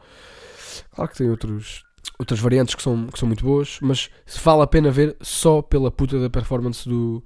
Claro 0.94 1.10
que 1.10 1.18
tem 1.18 1.30
outros, 1.30 1.86
outras 2.20 2.40
variantes 2.40 2.76
que 2.76 2.82
são, 2.82 3.08
que 3.08 3.18
são 3.18 3.28
muito 3.28 3.44
boas, 3.44 3.80
mas 3.82 4.10
vale 4.44 4.64
a 4.64 4.68
pena 4.68 4.92
ver 4.92 5.16
só 5.22 5.62
pela 5.62 5.90
puta 5.90 6.20
da 6.20 6.30
performance 6.30 6.88
do, 6.88 7.24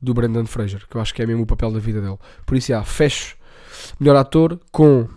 do 0.00 0.14
Brandon 0.14 0.46
Fraser, 0.46 0.86
que 0.88 0.96
eu 0.96 1.00
acho 1.00 1.14
que 1.14 1.22
é 1.22 1.26
mesmo 1.26 1.42
o 1.42 1.46
papel 1.46 1.70
da 1.70 1.78
vida 1.78 2.00
dele. 2.00 2.18
Por 2.46 2.56
isso, 2.56 2.68
já, 2.68 2.82
fecho 2.82 3.36
melhor 4.00 4.16
ator 4.16 4.58
com 4.72 5.08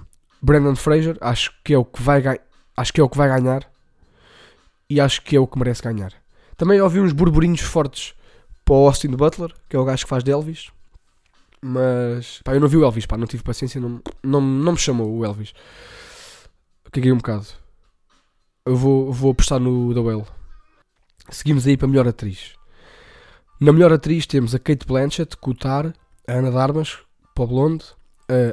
Brandon 0.41 0.75
Fraser, 0.75 1.17
acho 1.21 1.53
que 1.63 1.73
é 1.73 1.77
o 1.77 1.85
que 1.85 2.01
vai 2.01 2.21
acho 2.75 2.93
que 2.93 3.01
é 3.01 3.03
o 3.03 3.09
que 3.09 3.17
vai 3.17 3.27
ganhar 3.27 3.69
e 4.89 4.99
acho 4.99 5.21
que 5.21 5.35
é 5.35 5.39
o 5.39 5.47
que 5.47 5.57
merece 5.57 5.81
ganhar. 5.81 6.13
Também 6.57 6.81
ouvi 6.81 6.99
uns 6.99 7.13
burburinhos 7.13 7.61
fortes 7.61 8.13
para 8.65 8.75
o 8.75 8.87
Austin 8.87 9.09
Butler, 9.09 9.53
que 9.69 9.75
é 9.75 9.79
o 9.79 9.85
gajo 9.85 10.03
que 10.03 10.09
faz 10.09 10.23
de 10.23 10.31
Elvis. 10.31 10.69
Mas 11.61 12.41
pá, 12.43 12.53
eu 12.53 12.59
não 12.59 12.67
vi 12.67 12.77
o 12.77 12.83
Elvis, 12.83 13.05
pá, 13.05 13.17
não 13.17 13.27
tive 13.27 13.43
paciência, 13.43 13.79
não, 13.79 14.01
não, 14.23 14.41
não 14.41 14.71
me 14.71 14.77
chamou 14.77 15.11
o 15.15 15.25
Elvis. 15.25 15.53
Caguei 16.91 17.11
um 17.11 17.17
bocado 17.17 17.47
eu 18.65 18.75
vou, 18.75 19.11
vou 19.11 19.31
apostar 19.31 19.59
no 19.59 19.93
The 19.93 19.99
Whale. 19.99 20.25
Seguimos 21.29 21.65
aí 21.67 21.77
para 21.77 21.87
a 21.87 21.89
melhor 21.89 22.07
atriz. 22.07 22.53
Na 23.59 23.71
melhor 23.71 23.91
atriz 23.91 24.25
temos 24.25 24.55
a 24.55 24.59
Kate 24.59 24.85
Blanchett, 24.85 25.37
Cotar, 25.37 25.93
a 26.27 26.33
Ana 26.33 26.51
Darmas, 26.51 26.97
para 27.35 27.45
Blonde, 27.45 27.85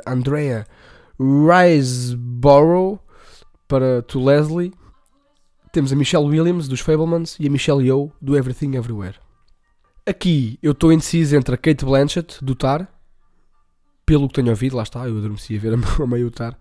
a 0.04 0.12
Andrea 0.12 0.66
Riseborough 1.18 2.98
para 3.66 4.02
To 4.02 4.24
Leslie. 4.24 4.72
Temos 5.72 5.92
a 5.92 5.96
Michelle 5.96 6.26
Williams 6.26 6.68
dos 6.68 6.80
Fablemans 6.80 7.36
e 7.38 7.46
a 7.46 7.50
Michelle 7.50 7.84
Yeoh 7.84 8.10
do 8.20 8.36
Everything 8.36 8.76
Everywhere. 8.76 9.16
Aqui 10.06 10.58
eu 10.62 10.72
estou 10.72 10.92
indeciso 10.92 11.36
entre 11.36 11.54
a 11.54 11.58
Kate 11.58 11.84
Blanchett 11.84 12.42
do 12.42 12.54
Tar, 12.54 12.88
pelo 14.08 14.26
que 14.26 14.36
tenho 14.36 14.48
ouvido, 14.48 14.74
lá 14.74 14.84
está, 14.84 15.06
eu 15.06 15.18
adormeci 15.18 15.54
a 15.54 15.60
ver 15.60 15.74
a 15.74 15.76
meio 16.08 16.30
Tar, 16.30 16.58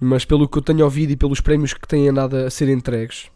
mas 0.00 0.24
pelo 0.24 0.48
que 0.48 0.58
eu 0.58 0.62
tenho 0.62 0.82
ouvido 0.82 1.12
e 1.12 1.16
pelos 1.16 1.40
prémios 1.40 1.72
que 1.72 1.86
têm 1.86 2.08
andado 2.08 2.34
a 2.36 2.50
ser 2.50 2.68
entregues, 2.68 3.30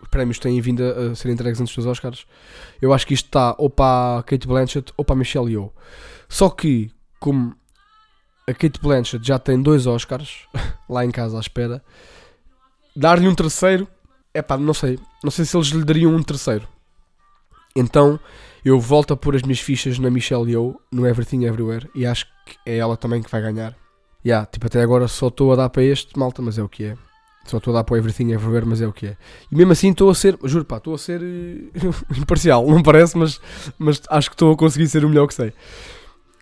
os 0.00 0.08
prémios 0.08 0.38
têm 0.38 0.58
vindo 0.58 0.82
a 0.82 1.14
ser 1.14 1.28
entregues 1.28 1.60
antes 1.60 1.76
dos 1.76 1.84
Oscars, 1.84 2.26
eu 2.80 2.90
acho 2.94 3.06
que 3.06 3.12
isto 3.12 3.26
está 3.26 3.54
ou 3.58 3.68
para 3.68 4.20
a 4.20 4.22
Kate 4.22 4.48
Blanchett 4.48 4.90
ou 4.96 5.04
para 5.04 5.14
a 5.14 5.18
Michelle 5.18 5.50
Yeoh. 5.52 5.70
Só 6.30 6.48
que, 6.48 6.90
como 7.20 7.54
a 8.48 8.54
Kate 8.54 8.80
Blanchett 8.80 9.26
já 9.26 9.38
tem 9.38 9.60
dois 9.60 9.86
Oscars 9.86 10.46
lá 10.88 11.04
em 11.04 11.10
casa 11.10 11.36
à 11.36 11.40
espera, 11.40 11.84
dar-lhe 12.96 13.28
um 13.28 13.34
terceiro, 13.34 13.86
é 14.32 14.40
pá, 14.40 14.56
não 14.56 14.72
sei, 14.72 14.98
não 15.22 15.30
sei 15.30 15.44
se 15.44 15.54
eles 15.54 15.68
lhe 15.68 15.84
dariam 15.84 16.14
um 16.14 16.22
terceiro. 16.22 16.66
Então 17.76 18.18
eu 18.64 18.78
volto 18.78 19.14
a 19.14 19.16
pôr 19.16 19.36
as 19.36 19.42
minhas 19.42 19.60
fichas 19.60 19.98
na 19.98 20.10
Michelle 20.10 20.50
Yeoh, 20.50 20.80
no 20.92 21.06
Everything 21.06 21.44
Everywhere, 21.44 21.88
e 21.94 22.06
acho 22.06 22.26
que 22.46 22.56
é 22.66 22.76
ela 22.78 22.96
também 22.96 23.22
que 23.22 23.30
vai 23.30 23.40
ganhar. 23.40 23.74
Yeah, 24.24 24.46
tipo, 24.46 24.66
até 24.66 24.82
agora 24.82 25.06
só 25.08 25.28
estou 25.28 25.52
a 25.52 25.56
dar 25.56 25.68
para 25.68 25.82
este, 25.82 26.18
malta, 26.18 26.42
mas 26.42 26.58
é 26.58 26.62
o 26.62 26.68
que 26.68 26.84
é. 26.84 26.96
Só 27.46 27.58
estou 27.58 27.72
a 27.72 27.78
dar 27.78 27.84
para 27.84 27.94
o 27.94 27.96
Everything 27.96 28.32
Everywhere, 28.32 28.66
mas 28.66 28.82
é 28.82 28.86
o 28.86 28.92
que 28.92 29.06
é. 29.06 29.16
E 29.50 29.56
mesmo 29.56 29.72
assim 29.72 29.90
estou 29.90 30.10
a 30.10 30.14
ser, 30.14 30.38
juro 30.44 30.64
pá, 30.64 30.76
estou 30.76 30.94
a 30.94 30.98
ser 30.98 31.20
uh, 31.20 31.94
imparcial, 32.18 32.66
não 32.66 32.82
parece, 32.82 33.16
mas, 33.16 33.40
mas 33.78 34.02
acho 34.10 34.28
que 34.28 34.34
estou 34.34 34.52
a 34.52 34.56
conseguir 34.56 34.86
ser 34.88 35.04
o 35.04 35.08
melhor 35.08 35.26
que 35.26 35.34
sei. 35.34 35.52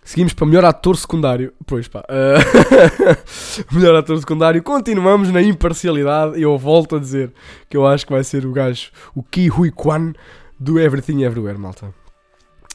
Seguimos 0.07 0.31
para 0.31 0.45
melhor 0.45 0.63
ator 0.63 0.95
secundário. 0.95 1.51
Pois 1.65 1.89
pá. 1.89 2.01
Uh, 2.09 3.75
melhor 3.75 3.93
ator 3.93 4.17
secundário. 4.17 4.63
Continuamos 4.63 5.29
na 5.33 5.41
imparcialidade. 5.41 6.39
E 6.39 6.43
eu 6.43 6.57
volto 6.57 6.95
a 6.95 6.99
dizer 6.99 7.33
que 7.69 7.75
eu 7.75 7.85
acho 7.85 8.05
que 8.05 8.13
vai 8.13 8.23
ser 8.23 8.45
o 8.45 8.53
gajo, 8.53 8.89
o 9.13 9.21
Ki 9.21 9.49
Hui 9.49 9.69
Kwan 9.69 10.13
do 10.57 10.79
Everything 10.79 11.23
Everywhere, 11.23 11.57
malta. 11.57 11.93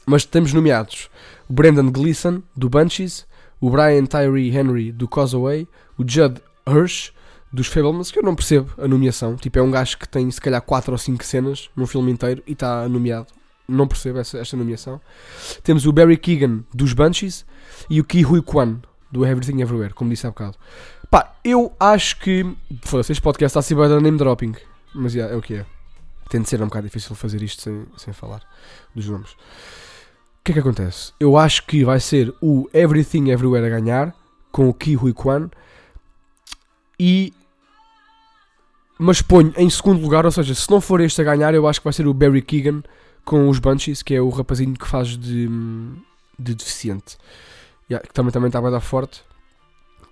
Mas 0.05 0.25
temos 0.25 0.53
nomeados 0.53 1.09
o 1.49 1.53
Brendan 1.53 1.91
Gleeson, 1.91 2.41
do 2.55 2.69
Bunchies, 2.69 3.25
o 3.59 3.69
Brian 3.69 4.05
Tyree 4.05 4.55
Henry, 4.55 4.91
do 4.91 5.07
Causeway, 5.07 5.67
o 5.97 6.03
Judd 6.05 6.41
Hirsch, 6.67 7.11
dos 7.51 7.67
Fablemans, 7.67 8.09
que 8.09 8.17
eu 8.17 8.23
não 8.23 8.35
percebo 8.35 8.73
a 8.77 8.87
nomeação. 8.87 9.35
Tipo, 9.35 9.59
é 9.59 9.61
um 9.61 9.69
gajo 9.69 9.97
que 9.97 10.09
tem 10.09 10.29
se 10.31 10.41
calhar 10.41 10.61
4 10.61 10.91
ou 10.91 10.97
5 10.97 11.23
cenas 11.23 11.69
num 11.75 11.85
filme 11.85 12.11
inteiro 12.11 12.41
e 12.47 12.53
está 12.53 12.89
nomeado. 12.89 13.27
Não 13.67 13.87
percebo 13.87 14.19
essa, 14.19 14.39
esta 14.39 14.57
nomeação. 14.57 14.99
Temos 15.63 15.85
o 15.85 15.93
Barry 15.93 16.17
Keegan, 16.17 16.63
dos 16.73 16.93
Bunchies, 16.93 17.45
e 17.89 18.01
o 18.01 18.03
Ki 18.03 18.25
Hui 18.25 18.41
Kwan, 18.41 18.81
do 19.11 19.25
Everything 19.25 19.61
Everywhere, 19.61 19.93
como 19.93 20.09
disse 20.09 20.25
há 20.25 20.31
bocado. 20.31 20.57
Pá, 21.09 21.35
eu 21.43 21.71
acho 21.79 22.19
que. 22.19 22.43
Foda-se, 22.81 23.11
este 23.11 23.21
podcast 23.21 23.57
está 23.57 23.59
a 23.59 23.61
ser 23.61 24.01
name 24.01 24.17
dropping. 24.17 24.55
Mas 24.93 25.13
yeah, 25.13 25.33
é 25.33 25.37
o 25.37 25.41
que 25.41 25.53
é. 25.53 25.65
Tem 26.29 26.41
de 26.41 26.49
ser 26.49 26.61
um 26.61 26.65
bocado 26.65 26.87
difícil 26.87 27.15
fazer 27.15 27.41
isto 27.43 27.61
sem, 27.61 27.85
sem 27.95 28.13
falar 28.13 28.41
dos 28.95 29.07
nomes. 29.07 29.35
Que 30.43 30.51
é 30.51 30.53
que 30.53 30.59
acontece? 30.59 31.13
Eu 31.19 31.37
acho 31.37 31.65
que 31.65 31.85
vai 31.85 31.99
ser 31.99 32.33
o 32.41 32.69
Everything 32.73 33.29
Everywhere 33.29 33.65
a 33.65 33.69
ganhar, 33.69 34.13
com 34.51 34.67
o 34.67 34.73
Ki 34.73 34.97
Hui 34.97 35.13
Kwan, 35.13 35.49
e. 36.99 37.33
Mas 38.99 39.21
ponho 39.21 39.53
em 39.57 39.69
segundo 39.69 40.01
lugar, 40.01 40.25
ou 40.25 40.31
seja, 40.31 40.53
se 40.53 40.69
não 40.69 40.79
for 40.79 41.01
este 41.01 41.21
a 41.21 41.23
ganhar, 41.23 41.53
eu 41.53 41.67
acho 41.67 41.79
que 41.79 41.85
vai 41.85 41.93
ser 41.93 42.07
o 42.07 42.13
Barry 42.13 42.41
Keegan 42.41 42.83
com 43.25 43.49
os 43.49 43.59
Bunchies, 43.59 44.03
que 44.03 44.13
é 44.13 44.21
o 44.21 44.29
rapazinho 44.29 44.73
que 44.73 44.87
faz 44.87 45.17
de, 45.17 45.49
de 46.37 46.53
deficiente, 46.53 47.17
que 47.87 48.13
também, 48.13 48.31
também 48.31 48.47
está 48.47 48.59
a 48.59 48.69
dar 48.69 48.79
forte. 48.79 49.23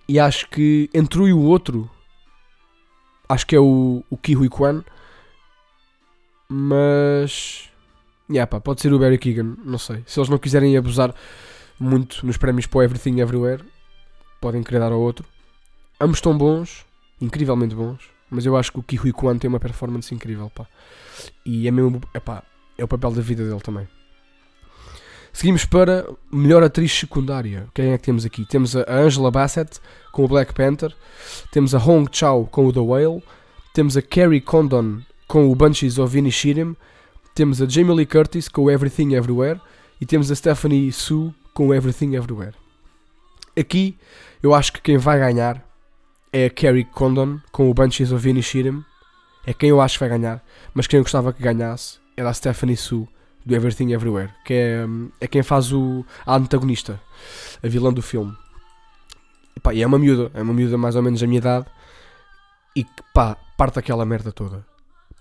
E 0.07 0.19
acho 0.19 0.49
que 0.49 0.89
entre 0.93 1.21
um 1.21 1.27
e 1.27 1.33
o 1.33 1.41
outro, 1.41 1.89
acho 3.29 3.45
que 3.45 3.55
é 3.55 3.59
o, 3.59 4.03
o 4.09 4.17
Ki 4.17 4.35
Hui 4.35 4.49
Kwan, 4.49 4.83
mas. 6.49 7.70
Yeah, 8.31 8.47
pá, 8.47 8.61
pode 8.61 8.79
ser 8.79 8.93
o 8.93 8.99
Barry 8.99 9.17
Keegan, 9.17 9.57
não 9.63 9.77
sei. 9.77 10.03
Se 10.05 10.17
eles 10.17 10.29
não 10.29 10.37
quiserem 10.37 10.77
abusar 10.77 11.13
muito 11.77 12.25
nos 12.25 12.37
prémios 12.37 12.65
para 12.65 12.85
Everything 12.85 13.19
Everywhere, 13.19 13.61
podem 14.39 14.63
querer 14.63 14.79
dar 14.79 14.93
ao 14.93 15.01
outro. 15.01 15.25
Ambos 15.99 16.17
estão 16.17 16.37
bons, 16.37 16.85
incrivelmente 17.19 17.75
bons, 17.75 17.99
mas 18.29 18.45
eu 18.45 18.55
acho 18.55 18.71
que 18.71 18.79
o 18.79 18.83
Kihui 18.83 19.11
Kwan 19.11 19.37
tem 19.37 19.49
uma 19.49 19.59
performance 19.59 20.15
incrível, 20.15 20.49
pá. 20.49 20.65
E 21.45 21.67
é 21.67 21.71
mesmo, 21.71 22.01
epá, 22.13 22.41
é 22.77 22.83
o 22.83 22.87
papel 22.87 23.11
da 23.11 23.21
vida 23.21 23.43
dele 23.43 23.59
também. 23.59 23.87
Seguimos 25.33 25.65
para 25.65 26.07
melhor 26.31 26.63
atriz 26.63 26.91
secundária. 26.91 27.67
Quem 27.73 27.91
é 27.91 27.97
que 27.97 28.03
temos 28.03 28.25
aqui? 28.25 28.45
Temos 28.45 28.75
a 28.75 28.85
Angela 28.87 29.31
Bassett 29.31 29.79
com 30.11 30.23
o 30.23 30.27
Black 30.27 30.53
Panther, 30.53 30.95
temos 31.51 31.75
a 31.75 31.77
Hong 31.77 32.07
Chao 32.11 32.45
com 32.45 32.65
o 32.67 32.73
The 32.73 32.79
Whale, 32.79 33.23
temos 33.73 33.97
a 33.97 34.01
Carrie 34.01 34.41
Condon 34.41 35.01
com 35.27 35.49
o 35.49 35.55
Bunches 35.55 35.97
of 35.97 36.17
Inishirim, 36.17 36.75
temos 37.41 37.59
a 37.59 37.65
Jamie 37.65 37.95
Lee 37.95 38.05
Curtis 38.05 38.47
com 38.47 38.69
Everything 38.69 39.15
Everywhere 39.15 39.59
e 39.99 40.05
temos 40.05 40.29
a 40.29 40.35
Stephanie 40.35 40.91
Su 40.91 41.33
com 41.55 41.73
Everything 41.73 42.13
Everywhere. 42.13 42.53
Aqui 43.59 43.97
eu 44.43 44.53
acho 44.53 44.71
que 44.71 44.79
quem 44.79 44.95
vai 44.95 45.17
ganhar 45.17 45.65
é 46.31 46.45
a 46.45 46.49
Carrie 46.51 46.85
Condon 46.85 47.39
com 47.51 47.67
o 47.67 47.73
Bunches 47.73 48.11
of 48.11 48.29
Inishirim. 48.29 48.85
É 49.43 49.55
quem 49.55 49.71
eu 49.71 49.81
acho 49.81 49.95
que 49.95 50.01
vai 50.01 50.09
ganhar, 50.09 50.45
mas 50.71 50.85
quem 50.85 50.99
eu 50.99 51.03
gostava 51.03 51.33
que 51.33 51.41
ganhasse 51.41 51.97
era 52.15 52.29
a 52.29 52.33
Stephanie 52.35 52.77
Su 52.77 53.07
do 53.43 53.55
Everything 53.55 53.91
Everywhere, 53.91 54.29
que 54.45 54.53
é, 54.53 54.85
é 55.19 55.25
quem 55.25 55.41
faz 55.41 55.73
o, 55.73 56.05
a 56.23 56.35
antagonista, 56.35 57.01
a 57.63 57.67
vilã 57.67 57.91
do 57.91 58.03
filme. 58.03 58.37
E, 59.55 59.59
pá, 59.59 59.73
e 59.73 59.81
é 59.81 59.87
uma 59.87 59.97
miúda, 59.97 60.29
é 60.35 60.43
uma 60.43 60.53
miúda 60.53 60.77
mais 60.77 60.95
ou 60.95 61.01
menos 61.01 61.19
da 61.19 61.25
minha 61.25 61.39
idade 61.39 61.65
e 62.75 62.83
que 62.83 63.03
pá, 63.11 63.35
parte 63.57 63.79
aquela 63.79 64.05
merda 64.05 64.31
toda. 64.31 64.63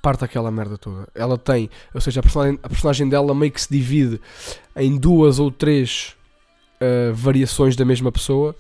Parte 0.02 0.24
aquela 0.24 0.50
merda 0.50 0.78
toda. 0.78 1.08
Ela 1.14 1.36
tem, 1.36 1.68
ou 1.94 2.00
seja, 2.00 2.20
a 2.20 2.22
personagem, 2.22 2.58
a 2.62 2.68
personagem 2.68 3.08
dela 3.08 3.34
meio 3.34 3.52
que 3.52 3.60
se 3.60 3.70
divide 3.70 4.20
em 4.74 4.96
duas 4.96 5.38
ou 5.38 5.50
três 5.50 6.16
uh, 6.80 7.14
variações 7.14 7.76
da 7.76 7.84
mesma 7.84 8.10
pessoa 8.10 8.56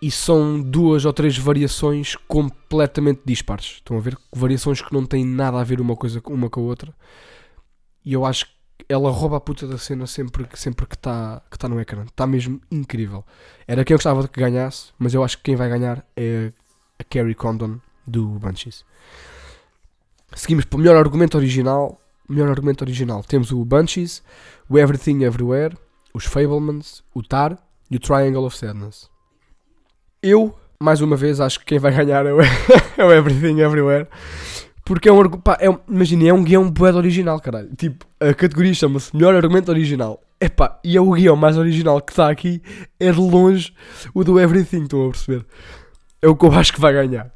e 0.00 0.10
são 0.10 0.60
duas 0.60 1.04
ou 1.04 1.12
três 1.12 1.36
variações 1.36 2.14
completamente 2.28 3.22
dispares. 3.24 3.76
Estão 3.76 3.96
a 3.96 4.00
ver? 4.00 4.16
Variações 4.32 4.80
que 4.80 4.92
não 4.92 5.04
têm 5.04 5.24
nada 5.24 5.58
a 5.58 5.64
ver 5.64 5.80
uma 5.80 5.96
coisa 5.96 6.22
uma 6.26 6.48
com 6.48 6.60
a 6.60 6.64
outra. 6.64 6.94
E 8.04 8.12
eu 8.12 8.24
acho 8.24 8.46
que 8.46 8.52
ela 8.88 9.10
rouba 9.10 9.36
a 9.36 9.40
puta 9.40 9.66
da 9.66 9.76
cena 9.76 10.06
sempre, 10.06 10.46
sempre 10.54 10.86
que 10.86 10.94
está 10.94 11.42
que 11.50 11.58
tá 11.58 11.68
no 11.68 11.80
ecrã. 11.80 12.04
Está 12.04 12.26
mesmo 12.26 12.60
incrível. 12.70 13.24
Era 13.66 13.84
quem 13.84 13.94
eu 13.94 13.98
gostava 13.98 14.26
que 14.28 14.40
ganhasse, 14.40 14.92
mas 14.98 15.14
eu 15.14 15.24
acho 15.24 15.36
que 15.38 15.44
quem 15.44 15.56
vai 15.56 15.68
ganhar 15.68 16.04
é 16.16 16.52
a 16.98 17.04
Carrie 17.04 17.34
Condon 17.34 17.80
do 18.06 18.26
Bunchies. 18.38 18.84
Seguimos 20.34 20.64
para 20.64 20.76
o 20.76 20.80
melhor 20.80 20.96
argumento 20.96 21.36
original. 21.36 22.00
Melhor 22.28 22.48
argumento 22.48 22.82
original. 22.82 23.22
Temos 23.22 23.50
o 23.50 23.64
Bunchies, 23.64 24.22
o 24.68 24.78
Everything 24.78 25.22
Everywhere, 25.24 25.74
os 26.12 26.24
Fablemans, 26.24 27.02
o 27.14 27.22
Tar 27.22 27.58
e 27.90 27.96
o 27.96 28.00
Triangle 28.00 28.44
of 28.44 28.56
Sadness. 28.56 29.08
Eu, 30.22 30.54
mais 30.80 31.00
uma 31.00 31.16
vez, 31.16 31.40
acho 31.40 31.58
que 31.60 31.64
quem 31.64 31.78
vai 31.78 31.94
ganhar 31.94 32.26
é 32.26 32.32
o, 32.32 32.40
é 32.98 33.04
o 33.04 33.12
Everything 33.12 33.60
Everywhere. 33.60 34.06
Porque 34.84 35.08
é 35.08 35.12
um 35.12 35.28
pá, 35.28 35.58
é 35.60 35.68
um, 35.68 35.78
é 36.26 36.32
um 36.32 36.42
guião 36.42 36.70
bué 36.70 36.92
original, 36.92 37.38
caralho. 37.40 37.70
Tipo, 37.76 38.06
a 38.18 38.32
categoria 38.32 38.72
chama-se 38.72 39.14
Melhor 39.14 39.34
Argumento 39.34 39.70
Original. 39.70 40.22
Epá, 40.40 40.78
e 40.82 40.96
é 40.96 41.00
o 41.00 41.12
guião 41.12 41.36
mais 41.36 41.58
original 41.58 42.00
que 42.00 42.12
está 42.12 42.30
aqui, 42.30 42.62
é 42.98 43.10
de 43.10 43.18
longe 43.18 43.74
o 44.14 44.22
do 44.22 44.40
Everything, 44.40 44.84
estão 44.84 45.06
a 45.06 45.10
perceber? 45.10 45.44
É 46.22 46.28
o 46.28 46.36
que 46.36 46.46
eu 46.46 46.52
acho 46.52 46.72
que 46.72 46.80
vai 46.80 46.92
ganhar. 46.92 47.30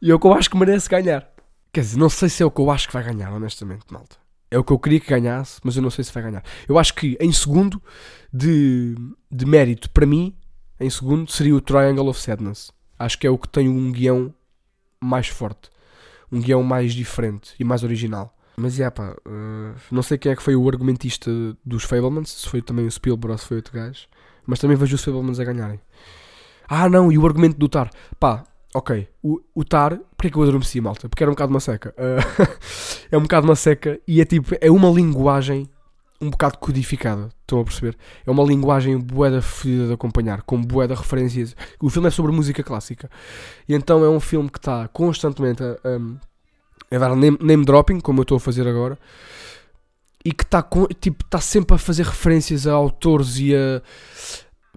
E 0.00 0.10
é 0.10 0.14
o 0.14 0.18
que 0.18 0.26
eu 0.26 0.32
acho 0.32 0.48
que 0.48 0.56
merece 0.56 0.88
ganhar. 0.88 1.31
Quer 1.72 1.80
dizer, 1.80 1.98
não 1.98 2.10
sei 2.10 2.28
se 2.28 2.42
é 2.42 2.46
o 2.46 2.50
que 2.50 2.60
eu 2.60 2.70
acho 2.70 2.86
que 2.86 2.92
vai 2.92 3.02
ganhar, 3.02 3.32
honestamente, 3.32 3.86
malta. 3.90 4.16
É 4.50 4.58
o 4.58 4.64
que 4.64 4.72
eu 4.72 4.78
queria 4.78 5.00
que 5.00 5.08
ganhasse, 5.08 5.58
mas 5.64 5.74
eu 5.74 5.82
não 5.82 5.88
sei 5.88 6.04
se 6.04 6.12
vai 6.12 6.22
ganhar. 6.22 6.44
Eu 6.68 6.78
acho 6.78 6.94
que 6.94 7.16
em 7.18 7.32
segundo 7.32 7.82
de, 8.30 8.94
de 9.30 9.46
mérito 9.46 9.88
para 9.88 10.04
mim 10.04 10.36
em 10.78 10.90
segundo 10.90 11.30
seria 11.30 11.54
o 11.54 11.60
Triangle 11.60 12.08
of 12.08 12.20
Sadness. 12.20 12.70
Acho 12.98 13.18
que 13.18 13.26
é 13.26 13.30
o 13.30 13.38
que 13.38 13.48
tem 13.48 13.70
um 13.70 13.90
guião 13.90 14.34
mais 15.00 15.28
forte. 15.28 15.70
Um 16.30 16.40
guião 16.40 16.62
mais 16.62 16.92
diferente 16.92 17.54
e 17.58 17.64
mais 17.64 17.82
original. 17.82 18.36
Mas 18.56 18.78
é 18.78 18.90
pá, 18.90 19.16
uh, 19.26 19.74
não 19.90 20.02
sei 20.02 20.18
quem 20.18 20.32
é 20.32 20.36
que 20.36 20.42
foi 20.42 20.54
o 20.54 20.68
argumentista 20.68 21.30
dos 21.64 21.84
Fablemans, 21.84 22.30
se 22.30 22.48
foi 22.48 22.60
também 22.60 22.86
o 22.86 22.90
Spielberg 22.90 23.32
ou 23.32 23.38
se 23.38 23.46
foi 23.46 23.56
outro 23.56 23.72
gajo, 23.72 24.06
mas 24.46 24.58
também 24.58 24.76
vejo 24.76 24.94
os 24.94 25.02
Fablemans 25.02 25.40
a 25.40 25.44
ganharem. 25.44 25.80
Ah 26.68 26.88
não, 26.88 27.10
e 27.10 27.16
o 27.16 27.24
argumento 27.24 27.56
do 27.56 27.68
Tar. 27.68 27.90
Pá, 28.20 28.44
ok, 28.74 29.08
o, 29.22 29.40
o 29.54 29.64
Tar, 29.64 29.98
porque 30.16 30.28
é 30.28 30.30
que 30.30 30.36
eu 30.36 30.42
adormeci, 30.42 30.80
malta? 30.80 31.08
Porque 31.08 31.22
era 31.22 31.30
um 31.30 31.34
bocado 31.34 31.52
uma 31.52 31.60
seca. 31.60 31.94
Uh, 31.98 32.56
é 33.10 33.18
um 33.18 33.22
bocado 33.22 33.46
uma 33.46 33.56
seca 33.56 34.00
e 34.06 34.20
é 34.20 34.24
tipo, 34.24 34.54
é 34.60 34.70
uma 34.70 34.88
linguagem 34.90 35.68
um 36.22 36.30
bocado 36.30 36.58
codificada, 36.58 37.30
estão 37.40 37.60
a 37.60 37.64
perceber? 37.64 37.96
É 38.24 38.30
uma 38.30 38.44
linguagem 38.44 38.96
boeda 38.96 39.42
fodida 39.42 39.88
de 39.88 39.92
acompanhar, 39.92 40.42
com 40.42 40.62
boeda 40.62 40.94
referências. 40.94 41.56
O 41.80 41.90
filme 41.90 42.06
é 42.06 42.10
sobre 42.12 42.30
música 42.30 42.62
clássica. 42.62 43.10
E 43.68 43.74
então 43.74 44.04
é 44.04 44.08
um 44.08 44.20
filme 44.20 44.48
que 44.48 44.58
está 44.58 44.86
constantemente 44.86 45.64
a, 45.64 45.72
a, 45.72 46.96
a 46.96 46.98
dar 46.98 47.16
name, 47.16 47.36
name, 47.40 47.64
dropping, 47.64 47.98
como 47.98 48.20
eu 48.20 48.22
estou 48.22 48.36
a 48.36 48.40
fazer 48.40 48.68
agora, 48.68 48.96
e 50.24 50.32
que 50.32 50.44
está 50.44 50.64
tipo, 51.00 51.24
tá 51.24 51.40
sempre 51.40 51.74
a 51.74 51.78
fazer 51.78 52.04
referências 52.04 52.68
a 52.68 52.72
autores 52.72 53.38
e 53.38 53.52
a, 53.56 53.82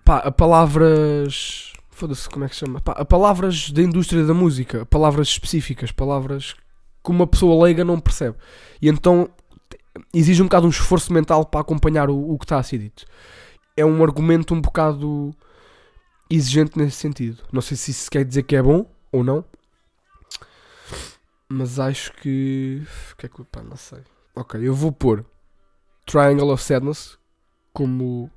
pá, 0.04 0.18
a 0.18 0.32
palavras 0.32 1.75
Foda-se, 1.96 2.28
como 2.30 2.44
é 2.44 2.50
que 2.50 2.56
se 2.56 2.60
chama? 2.60 2.82
Pá, 2.82 3.06
palavras 3.06 3.72
da 3.72 3.82
indústria 3.82 4.26
da 4.26 4.34
música, 4.34 4.86
palavras 4.86 5.30
específicas, 5.30 5.94
palavras 5.94 6.54
que 7.02 7.10
uma 7.10 7.26
pessoa 7.26 7.64
leiga 7.64 7.86
não 7.86 8.02
percebe. 8.02 8.36
E 8.82 8.90
então 8.90 9.30
exige 10.14 10.42
um 10.42 10.46
bocado 10.48 10.68
um 10.68 10.70
esforço 10.70 11.14
mental 11.14 11.46
para 11.46 11.62
acompanhar 11.62 12.10
o, 12.10 12.34
o 12.34 12.38
que 12.38 12.44
está 12.44 12.60
a 12.60 12.64
ser 12.64 12.80
dito. 12.80 13.06
É 13.78 13.86
um 13.86 14.04
argumento 14.04 14.54
um 14.54 14.60
bocado 14.60 15.34
exigente 16.30 16.78
nesse 16.78 16.98
sentido. 16.98 17.42
Não 17.50 17.62
sei 17.62 17.78
se 17.78 17.92
isso 17.92 18.12
quer 18.12 18.26
dizer 18.26 18.44
que 18.44 18.58
é 18.58 18.62
bom 18.62 18.86
ou 19.10 19.24
não. 19.24 19.46
Mas 21.48 21.80
acho 21.80 22.12
que. 22.12 22.84
O 23.14 23.16
que 23.16 23.26
é 23.28 23.30
que. 23.30 23.42
Pá, 23.46 23.64
não 23.64 23.78
sei. 23.78 24.04
Ok, 24.36 24.60
eu 24.62 24.76
vou 24.76 24.92
pôr 24.92 25.26
Triangle 26.06 26.52
of 26.52 26.62
Sadness 26.62 27.18
como. 27.72 28.30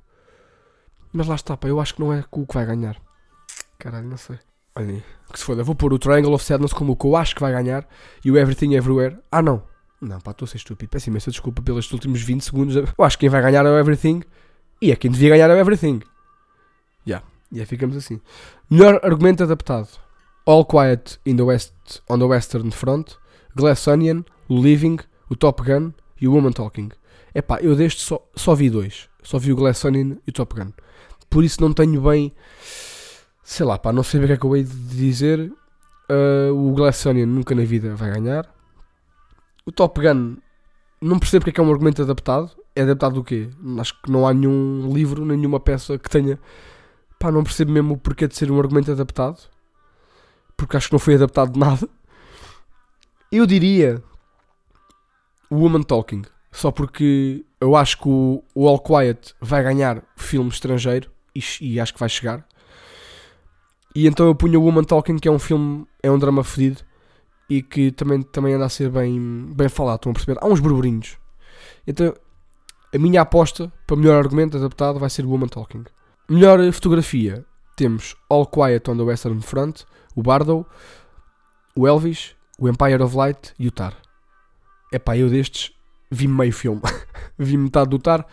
Mas 1.11 1.27
lá 1.27 1.35
está, 1.35 1.57
pá, 1.57 1.67
eu 1.67 1.81
acho 1.81 1.95
que 1.95 1.99
não 1.99 2.13
é 2.13 2.23
o 2.31 2.47
que 2.47 2.53
vai 2.53 2.65
ganhar. 2.65 3.08
Caralho, 3.79 4.09
não 4.09 4.17
sei. 4.17 4.37
Olhem, 4.75 5.01
que 5.31 5.39
se 5.39 5.45
foda, 5.45 5.63
vou 5.63 5.73
pôr 5.73 5.93
o 5.93 5.97
Triangle 5.97 6.33
of 6.33 6.43
Sadness 6.43 6.73
como 6.73 6.93
o 6.93 6.95
que 6.95 7.07
eu 7.07 7.15
acho 7.15 7.33
que 7.33 7.41
vai 7.41 7.51
ganhar 7.51 7.87
e 8.23 8.29
o 8.29 8.37
Everything 8.37 8.75
Everywhere. 8.75 9.17
Ah, 9.31 9.41
não. 9.41 9.63
Não, 10.01 10.19
pá, 10.19 10.31
estou 10.31 10.45
a 10.45 10.49
ser 10.49 10.57
estúpido. 10.57 10.89
Peço 10.89 11.09
imensa 11.09 11.31
desculpa 11.31 11.61
pelos 11.61 11.91
últimos 11.91 12.21
20 12.21 12.41
segundos. 12.43 12.75
Eu 12.75 13.05
acho 13.05 13.17
que 13.17 13.21
quem 13.21 13.29
vai 13.29 13.41
ganhar 13.41 13.65
é 13.65 13.69
o 13.69 13.77
Everything 13.77 14.21
e 14.81 14.91
é 14.91 14.95
quem 14.95 15.09
devia 15.09 15.29
ganhar 15.29 15.49
é 15.49 15.53
o 15.53 15.57
Everything. 15.57 16.01
Já, 17.05 17.15
yeah. 17.15 17.27
e 17.51 17.55
yeah, 17.55 17.69
ficamos 17.69 17.95
assim. 17.95 18.21
Melhor 18.69 18.99
argumento 19.03 19.43
adaptado: 19.43 19.89
All 20.45 20.65
Quiet 20.65 21.19
in 21.25 21.37
the 21.37 21.43
West, 21.43 21.73
on 22.09 22.19
the 22.19 22.25
Western 22.25 22.71
Front, 22.71 23.13
Glass 23.55 23.87
Onion, 23.87 24.23
o 24.47 24.61
Living, 24.61 24.97
o 25.29 25.35
Top 25.35 25.63
Gun 25.63 25.91
e 26.19 26.27
o 26.27 26.33
Woman 26.33 26.51
Talking. 26.51 26.89
É 27.33 27.41
pá, 27.41 27.59
eu 27.61 27.75
deste 27.75 28.01
só, 28.01 28.25
só 28.35 28.55
vi 28.55 28.69
dois. 28.69 29.09
Só 29.23 29.37
vi 29.37 29.51
o 29.51 29.55
Glass 29.55 29.83
Onion 29.85 30.17
e 30.25 30.29
o 30.29 30.33
Top 30.33 30.55
Gun. 30.55 30.71
Por 31.29 31.43
isso 31.43 31.61
não 31.61 31.73
tenho 31.73 32.01
bem. 32.01 32.33
Sei 33.49 33.65
lá, 33.65 33.79
pá, 33.79 33.91
não 33.91 34.03
sei 34.03 34.23
o 34.23 34.27
que 34.27 34.31
é 34.31 34.37
eu 34.39 34.55
hei 34.55 34.63
de 34.63 34.95
dizer. 34.95 35.51
Uh, 36.07 36.53
o 36.53 36.71
Glass 36.75 37.03
Onion 37.07 37.25
nunca 37.25 37.55
na 37.55 37.63
vida 37.63 37.95
vai 37.95 38.11
ganhar. 38.11 38.47
O 39.65 39.71
Top 39.71 39.99
Gun, 39.99 40.37
não 41.01 41.17
percebo 41.17 41.41
porque 41.41 41.49
é 41.49 41.53
que 41.53 41.59
é 41.59 41.63
um 41.63 41.71
argumento 41.71 41.99
adaptado. 41.99 42.51
É 42.75 42.83
adaptado 42.83 43.15
do 43.15 43.23
quê? 43.23 43.49
Acho 43.79 43.99
que 44.03 44.11
não 44.11 44.27
há 44.27 44.35
nenhum 44.35 44.93
livro, 44.93 45.25
nenhuma 45.25 45.59
peça 45.59 45.97
que 45.97 46.07
tenha. 46.07 46.39
Pá, 47.17 47.31
não 47.31 47.43
percebo 47.43 47.71
mesmo 47.71 47.95
o 47.95 47.97
porquê 47.97 48.27
de 48.27 48.35
ser 48.35 48.51
um 48.51 48.59
argumento 48.59 48.91
adaptado. 48.91 49.39
Porque 50.55 50.77
acho 50.77 50.89
que 50.89 50.93
não 50.93 50.99
foi 50.99 51.15
adaptado 51.15 51.51
de 51.51 51.59
nada. 51.59 51.89
Eu 53.31 53.47
diria. 53.47 53.99
Woman 55.51 55.81
Talking. 55.81 56.21
Só 56.51 56.69
porque 56.69 57.43
eu 57.59 57.75
acho 57.75 57.97
que 57.97 58.07
o, 58.07 58.43
o 58.53 58.67
All 58.67 58.77
Quiet 58.77 59.33
vai 59.41 59.63
ganhar 59.63 60.03
filme 60.15 60.49
estrangeiro 60.49 61.09
e, 61.33 61.41
e, 61.61 61.79
acho 61.79 61.95
que 61.95 61.99
vai 61.99 62.09
chegar. 62.09 62.47
E 63.95 64.07
então 64.07 64.27
eu 64.27 64.35
punho 64.35 64.59
o 64.59 64.63
Woman 64.63 64.83
Talking, 64.83 65.17
que 65.17 65.27
é 65.27 65.31
um 65.31 65.39
filme, 65.39 65.85
é 66.01 66.11
um 66.11 66.19
drama 66.19 66.43
fedido 66.43 66.81
e 67.49 67.63
que 67.63 67.91
também, 67.91 68.21
também 68.21 68.53
anda 68.53 68.65
a 68.65 68.69
ser 68.69 68.89
bem, 68.89 69.51
bem 69.55 69.67
falado. 69.67 69.97
Estão 69.97 70.11
a 70.11 70.13
perceber? 70.13 70.39
Há 70.41 70.47
uns 70.47 70.59
burburinhos. 70.59 71.17
Então 71.87 72.13
a 72.93 72.97
minha 72.97 73.21
aposta 73.21 73.71
para 73.85 73.95
melhor 73.95 74.23
argumento 74.23 74.57
adaptado 74.57 74.99
vai 74.99 75.09
ser 75.09 75.25
Woman 75.25 75.47
Talking. 75.47 75.85
Melhor 76.29 76.59
fotografia 76.71 77.45
temos 77.75 78.15
All 78.29 78.45
Quiet 78.45 78.89
on 78.89 78.97
the 78.97 79.03
Western 79.03 79.41
Front, 79.41 79.83
o 80.15 80.21
Bardo, 80.21 80.65
o 81.75 81.87
Elvis, 81.87 82.35
o 82.59 82.67
Empire 82.67 83.01
of 83.01 83.15
Light 83.15 83.53
e 83.57 83.67
o 83.67 83.71
Tar. 83.71 83.95
É 84.91 84.99
pá, 84.99 85.17
eu 85.17 85.29
destes 85.29 85.71
vi 86.11 86.27
meio 86.27 86.51
filme. 86.51 86.81
vi 87.37 87.57
metade 87.57 87.89
do 87.89 87.99
Tar. 87.99 88.25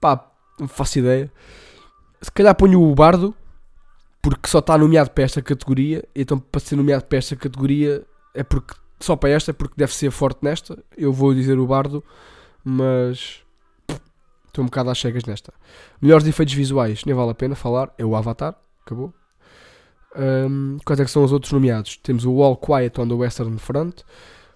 Pá, 0.00 0.28
não 0.58 0.66
faço 0.66 0.98
ideia. 0.98 1.30
Se 2.20 2.32
calhar 2.32 2.54
ponho 2.54 2.82
o 2.82 2.94
Bardo, 2.94 3.34
porque 4.22 4.48
só 4.48 4.58
está 4.58 4.76
nomeado 4.76 5.10
para 5.10 5.24
esta 5.24 5.42
categoria. 5.42 6.04
Então, 6.14 6.38
para 6.38 6.60
ser 6.60 6.76
nomeado 6.76 7.04
para 7.04 7.18
esta 7.18 7.36
categoria, 7.36 8.04
é 8.34 8.42
porque 8.42 8.74
só 8.98 9.16
para 9.16 9.30
esta, 9.30 9.52
porque 9.54 9.74
deve 9.76 9.94
ser 9.94 10.10
forte 10.10 10.40
nesta. 10.42 10.78
Eu 10.96 11.12
vou 11.12 11.34
dizer 11.34 11.58
o 11.58 11.66
Bardo, 11.66 12.04
mas 12.64 13.42
estou 14.46 14.62
um 14.62 14.66
bocado 14.66 14.90
às 14.90 14.98
cegas 14.98 15.24
nesta. 15.24 15.52
Melhores 16.00 16.26
efeitos 16.26 16.54
visuais, 16.54 17.04
nem 17.04 17.14
vale 17.14 17.30
a 17.30 17.34
pena 17.34 17.54
falar. 17.54 17.92
É 17.96 18.04
o 18.04 18.14
Avatar, 18.14 18.54
acabou. 18.84 19.12
Um, 20.16 20.78
quais 20.84 20.98
é 20.98 21.04
que 21.04 21.10
são 21.10 21.22
os 21.22 21.32
outros 21.32 21.52
nomeados? 21.52 21.96
Temos 21.98 22.24
o 22.24 22.42
All 22.42 22.56
Quiet 22.56 23.00
on 23.00 23.08
the 23.08 23.14
Western 23.14 23.58
Front 23.58 24.02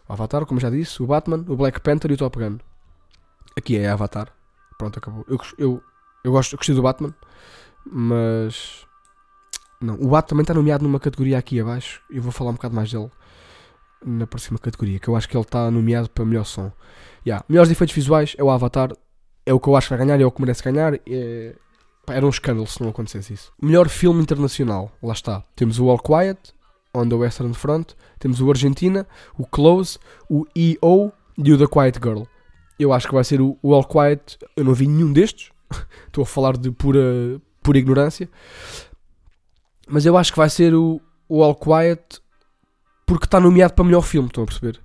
o 0.09 0.13
Avatar, 0.13 0.45
como 0.45 0.61
já 0.61 0.71
disse, 0.71 1.03
o 1.03 1.07
Batman, 1.07 1.45
o 1.49 1.57
Black 1.57 1.81
Panther 1.81 2.11
e 2.11 2.15
o 2.15 2.17
Top 2.17 2.39
Gun. 2.39 2.59
Aqui 3.57 3.79
é 3.79 3.89
Avatar. 3.89 4.33
Pronto, 4.79 4.99
acabou. 4.99 5.25
Eu, 5.29 5.39
eu, 5.57 5.83
eu, 6.23 6.33
gosto, 6.33 6.55
eu 6.55 6.59
gostei 6.59 6.75
do 6.75 6.83
Batman, 6.83 7.15
mas. 7.87 8.87
Não, 9.85 9.95
o 9.97 10.09
Batman 10.09 10.27
também 10.27 10.43
está 10.43 10.55
nomeado 10.55 10.83
numa 10.83 10.99
categoria 10.99 11.39
aqui 11.39 11.61
abaixo. 11.61 12.01
Eu 12.11 12.23
vou 12.23 12.33
falar 12.33 12.51
um 12.51 12.55
bocado 12.55 12.75
mais 12.75 12.91
dele 12.91 13.11
na 14.05 14.27
próxima 14.27 14.59
categoria, 14.59 14.99
que 14.99 15.09
eu 15.09 15.17
acho 15.17 15.29
que 15.29 15.37
ele 15.37 15.45
está 15.45 15.71
nomeado 15.71 16.09
para 16.09 16.25
melhor 16.25 16.45
som. 16.45 16.73
Yeah. 17.27 17.45
Melhores 17.49 17.71
efeitos 17.71 17.95
visuais 17.95 18.35
é 18.39 18.43
o 18.43 18.51
Avatar, 18.51 18.93
é 19.45 19.53
o 19.53 19.61
que 19.61 19.69
eu 19.69 19.77
acho 19.77 19.89
que 19.89 19.97
vai 19.97 20.07
ganhar, 20.07 20.21
é 20.21 20.25
o 20.25 20.31
que 20.31 20.41
merece 20.41 20.63
ganhar. 20.63 20.95
É... 21.07 21.55
era 22.09 22.25
um 22.25 22.31
escândalo 22.31 22.67
se 22.67 22.83
não 22.83 22.91
acontecesse 22.91 23.35
isso. 23.35 23.53
Melhor 23.61 23.89
filme 23.89 24.23
internacional, 24.23 24.91
lá 25.03 25.13
está. 25.13 25.43
Temos 25.55 25.79
o 25.79 25.89
All 25.89 25.99
Quiet, 25.99 26.55
on 26.95 27.09
the 27.09 27.15
Western 27.15 27.53
Front, 27.55 27.93
temos 28.19 28.41
o 28.41 28.49
Argentina, 28.51 29.07
o 29.37 29.47
Close, 29.47 29.99
o 30.31 30.47
EO 30.57 31.13
e 31.37 31.53
o 31.53 31.59
The 31.59 31.67
Quiet 31.67 31.99
Girl. 32.03 32.23
Eu 32.79 32.93
acho 32.93 33.07
que 33.07 33.15
vai 33.15 33.25
ser 33.25 33.41
o, 33.41 33.59
All 33.63 33.85
Quiet. 33.85 34.39
Eu 34.57 34.65
não 34.65 34.75
vi 34.75 34.87
nenhum 34.87 35.13
destes. 35.13 35.51
Estou 36.07 36.23
a 36.23 36.27
falar 36.27 36.57
de 36.57 36.71
pura, 36.71 37.41
pura 37.63 37.79
ignorância. 37.79 38.29
Mas 39.89 40.07
eu 40.07 40.17
acho 40.17 40.33
que 40.33 40.39
vai 40.39 40.49
ser 40.49 40.75
o, 40.75 41.01
o 41.29 41.43
All 41.43 41.55
Quiet 41.55 42.21
porque 43.07 43.27
está 43.27 43.39
nomeado 43.39 43.75
para 43.75 43.85
melhor 43.85 44.03
filme. 44.03 44.29
Estão 44.29 44.45
a 44.45 44.47
perceber? 44.47 44.81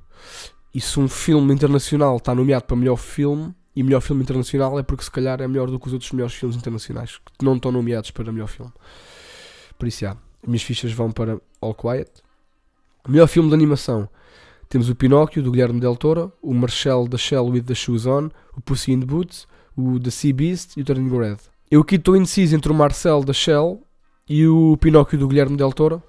E 0.73 0.81
se 0.81 0.99
um 0.99 1.07
filme 1.07 1.53
internacional 1.53 2.17
está 2.17 2.35
nomeado 2.35 2.65
para 2.65 2.75
melhor 2.75 2.97
filme 2.97 3.53
e 3.75 3.81
melhor 3.81 4.01
filme 4.01 4.21
internacional 4.21 4.77
é 4.77 4.83
porque 4.83 5.03
se 5.03 5.11
calhar 5.11 5.41
é 5.41 5.47
melhor 5.47 5.69
do 5.69 5.79
que 5.79 5.87
os 5.87 5.93
outros 5.93 6.11
melhores 6.11 6.35
filmes 6.35 6.57
internacionais 6.57 7.17
que 7.37 7.45
não 7.45 7.55
estão 7.55 7.71
nomeados 7.71 8.11
para 8.11 8.31
melhor 8.31 8.47
filme. 8.47 8.71
Por 9.77 9.87
isso, 9.87 10.01
já. 10.01 10.11
As 10.11 10.47
minhas 10.47 10.63
fichas 10.63 10.91
vão 10.91 11.11
para 11.11 11.39
All 11.61 11.73
Quiet. 11.73 12.11
Melhor 13.07 13.27
filme 13.27 13.49
de 13.49 13.55
animação. 13.55 14.09
Temos 14.67 14.89
o 14.89 14.95
Pinóquio, 14.95 15.41
do 15.41 15.51
Guilherme 15.51 15.79
Del 15.79 15.95
Toro, 15.95 16.31
o 16.41 16.53
Marcel 16.53 17.07
da 17.07 17.17
Shell 17.17 17.47
with 17.47 17.63
the 17.63 17.73
Shoes 17.73 18.05
On, 18.05 18.29
o 18.55 18.61
Pussy 18.61 18.91
in 18.91 18.99
the 18.99 19.05
Boots, 19.05 19.47
o 19.75 19.99
The 19.99 20.11
Sea 20.11 20.33
Beast 20.33 20.77
e 20.77 20.81
o 20.81 20.85
Turning 20.85 21.09
Red. 21.09 21.37
Eu 21.71 21.81
aqui 21.81 21.95
estou 21.95 22.15
indeciso 22.15 22.55
entre 22.55 22.71
o 22.71 22.75
Marcel 22.75 23.23
da 23.23 23.33
Shell 23.33 23.81
e 24.29 24.47
o 24.47 24.77
Pinóquio 24.77 25.17
do 25.17 25.27
Guilherme 25.27 25.57
Del 25.57 25.73
Toro, 25.73 26.03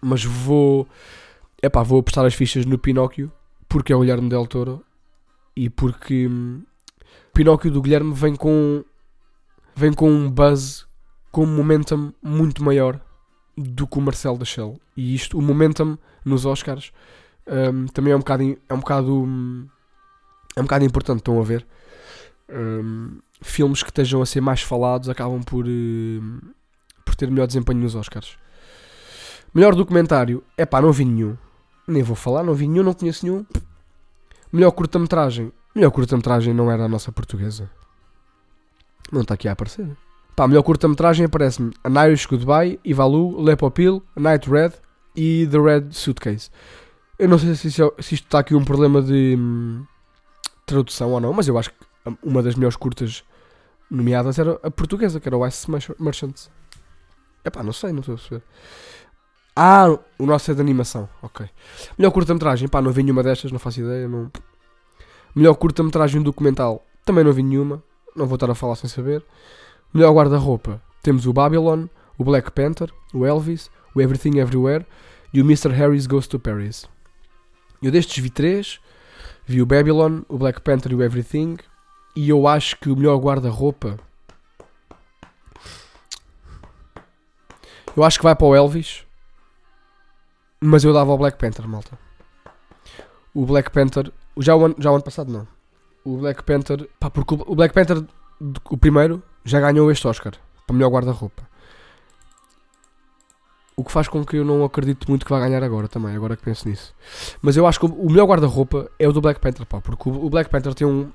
mas 0.00 0.24
vou. 0.24 0.88
é 1.60 1.68
pá, 1.68 1.82
vou 1.82 2.00
apostar 2.00 2.24
as 2.24 2.34
fichas 2.34 2.64
no 2.64 2.78
Pinóquio 2.78 3.30
porque 3.68 3.92
é 3.92 3.96
o 3.96 4.00
Guilherme 4.00 4.30
Del 4.30 4.46
Toro 4.46 4.82
e 5.54 5.68
porque 5.68 6.26
hum, 6.26 6.62
Pinóquio 7.34 7.70
do 7.70 7.82
Guilherme 7.82 8.14
vem 8.14 8.34
com 8.34 8.82
vem 9.74 9.92
com 9.92 10.10
um 10.10 10.30
buzz, 10.30 10.86
com 11.30 11.44
um 11.44 11.54
momentum 11.54 12.10
muito 12.22 12.64
maior 12.64 12.98
do 13.56 13.86
que 13.86 13.98
o 13.98 14.00
Marcel 14.00 14.38
da 14.38 14.44
Shell. 14.44 14.80
E 14.96 15.14
isto, 15.14 15.38
o 15.38 15.42
momentum 15.42 15.98
nos 16.24 16.46
Oscars, 16.46 16.92
um, 17.46 17.86
também 17.88 18.12
é 18.12 18.16
um 18.16 18.20
bocado, 18.20 18.42
é 18.68 18.74
um 18.74 18.78
bocado, 18.78 19.28
é 20.56 20.60
um 20.60 20.64
bocado 20.64 20.84
importante, 20.86 21.18
estão 21.18 21.38
a 21.38 21.44
ver? 21.44 21.66
Filmes 23.42 23.82
que 23.82 23.90
estejam 23.90 24.22
a 24.22 24.26
ser 24.26 24.40
mais 24.40 24.62
falados 24.62 25.10
acabam 25.10 25.42
por 25.42 25.66
ter 27.16 27.30
melhor 27.30 27.46
desempenho 27.46 27.80
nos 27.80 27.94
Oscars. 27.94 28.36
Melhor 29.54 29.74
documentário, 29.74 30.42
é 30.56 30.66
pá, 30.66 30.80
não 30.80 30.92
vi 30.92 31.04
nenhum. 31.04 31.36
Nem 31.88 32.02
vou 32.02 32.16
falar, 32.16 32.42
não 32.42 32.54
vi 32.54 32.68
nenhum, 32.68 32.84
não 32.84 32.92
conheço 32.92 33.24
nenhum. 33.24 33.46
Melhor 34.52 34.70
curta-metragem. 34.72 35.52
Melhor 35.74 35.90
curta-metragem 35.90 36.52
não 36.52 36.70
era 36.70 36.84
a 36.84 36.88
nossa 36.88 37.12
portuguesa. 37.12 37.70
Não 39.10 39.22
está 39.22 39.34
aqui 39.34 39.48
a 39.48 39.52
aparecer. 39.52 39.88
Pá, 40.34 40.46
melhor 40.46 40.62
curta-metragem 40.62 41.26
aparece-me 41.26 41.72
An 41.84 42.06
Irish 42.06 42.26
Goodbye, 42.26 42.78
Ivalu, 42.84 43.40
Lepopil, 43.40 44.02
Night 44.14 44.50
Red 44.50 44.72
e 45.14 45.48
The 45.50 45.58
Red 45.58 45.92
Suitcase. 45.92 46.50
Eu 47.18 47.28
não 47.28 47.38
sei 47.38 47.54
se, 47.54 47.70
se 47.70 47.80
isto 47.80 48.12
está 48.12 48.40
aqui 48.40 48.54
um 48.54 48.64
problema 48.64 49.00
de 49.00 49.36
hum, 49.38 49.86
tradução 50.66 51.12
ou 51.12 51.20
não, 51.20 51.32
mas 51.32 51.48
eu 51.48 51.56
acho 51.56 51.70
que 51.70 51.76
uma 52.22 52.42
das 52.42 52.54
melhores 52.54 52.76
curtas 52.76 53.24
nomeadas 53.90 54.38
era 54.38 54.60
a 54.62 54.70
portuguesa, 54.70 55.18
que 55.18 55.28
era 55.28 55.36
o 55.38 55.46
Ice 55.46 55.66
Merchants. 55.98 56.50
Epá, 57.46 57.62
não 57.62 57.72
sei, 57.72 57.92
não 57.92 58.00
estou 58.00 58.14
a 58.14 58.18
perceber. 58.18 58.42
Ah, 59.54 59.86
o 60.18 60.26
nosso 60.26 60.50
é 60.50 60.54
de 60.54 60.60
animação, 60.60 61.08
ok. 61.22 61.48
Melhor 61.96 62.10
curta-metragem, 62.10 62.68
pá, 62.68 62.82
não 62.82 62.90
vi 62.90 63.02
nenhuma 63.02 63.22
destas, 63.22 63.52
não 63.52 63.58
faço 63.58 63.80
ideia. 63.80 64.08
Não... 64.08 64.30
Melhor 65.34 65.54
curta-metragem 65.54 66.22
documental, 66.22 66.84
também 67.04 67.22
não 67.22 67.32
vi 67.32 67.42
nenhuma, 67.42 67.82
não 68.14 68.26
vou 68.26 68.34
estar 68.34 68.50
a 68.50 68.54
falar 68.54 68.74
sem 68.74 68.90
saber. 68.90 69.24
Melhor 69.94 70.12
guarda-roupa, 70.12 70.82
temos 71.02 71.26
o 71.26 71.32
Babylon, 71.32 71.86
o 72.18 72.24
Black 72.24 72.50
Panther, 72.50 72.90
o 73.14 73.24
Elvis, 73.24 73.70
o 73.94 74.00
Everything 74.00 74.38
Everywhere 74.38 74.84
e 75.32 75.40
o 75.40 75.44
Mr. 75.44 75.70
Harris 75.70 76.06
Goes 76.06 76.26
to 76.26 76.38
Paris. 76.38 76.86
Eu 77.80 77.92
destes 77.92 78.22
vi 78.22 78.28
três, 78.28 78.80
vi 79.46 79.62
o 79.62 79.66
Babylon, 79.66 80.22
o 80.28 80.36
Black 80.36 80.60
Panther 80.60 80.92
e 80.92 80.94
o 80.96 81.02
Everything, 81.02 81.56
e 82.16 82.28
eu 82.28 82.48
acho 82.48 82.76
que 82.78 82.90
o 82.90 82.96
melhor 82.96 83.16
guarda-roupa. 83.18 83.98
Eu 87.96 88.04
acho 88.04 88.18
que 88.18 88.24
vai 88.24 88.36
para 88.36 88.46
o 88.46 88.54
Elvis. 88.54 89.04
Mas 90.60 90.84
eu 90.84 90.92
dava 90.92 91.10
ao 91.10 91.18
Black 91.18 91.38
Panther, 91.38 91.66
malta. 91.66 91.98
O 93.34 93.46
Black 93.46 93.70
Panther. 93.70 94.12
Já 94.38 94.54
o 94.54 94.64
ano, 94.66 94.74
já 94.78 94.90
o 94.90 94.94
ano 94.94 95.04
passado, 95.04 95.32
não. 95.32 95.48
O 96.04 96.18
Black 96.18 96.42
Panther. 96.42 96.88
Pá, 97.00 97.08
porque 97.08 97.34
o 97.34 97.54
Black 97.54 97.74
Panther, 97.74 98.04
o 98.70 98.76
primeiro, 98.76 99.22
já 99.44 99.60
ganhou 99.60 99.90
este 99.90 100.06
Oscar. 100.06 100.34
Para 100.66 100.74
melhor 100.74 100.90
guarda-roupa. 100.90 101.42
O 103.74 103.84
que 103.84 103.92
faz 103.92 104.08
com 104.08 104.24
que 104.24 104.36
eu 104.36 104.44
não 104.44 104.64
acredite 104.64 105.08
muito 105.08 105.24
que 105.24 105.30
vai 105.30 105.40
ganhar 105.40 105.62
agora 105.62 105.86
também, 105.86 106.16
agora 106.16 106.34
que 106.34 106.42
penso 106.42 106.66
nisso. 106.68 106.94
Mas 107.42 107.56
eu 107.56 107.66
acho 107.66 107.78
que 107.78 107.86
o 107.86 108.10
melhor 108.10 108.26
guarda-roupa 108.26 108.90
é 108.98 109.06
o 109.06 109.12
do 109.12 109.20
Black 109.20 109.40
Panther, 109.40 109.66
pá. 109.66 109.80
Porque 109.80 110.08
o 110.08 110.30
Black 110.30 110.50
Panther 110.50 110.74
tem 110.74 110.86
um, 110.86 111.10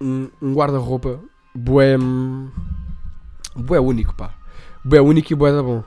um, 0.00 0.30
um 0.40 0.54
guarda-roupa 0.54 1.20
bué. 1.54 1.96
bué 3.56 3.80
único, 3.80 4.14
pá. 4.14 4.34
Bué 4.84 5.00
único 5.00 5.32
e 5.32 5.36
bué 5.36 5.52
da 5.52 5.62
bom. 5.62 5.82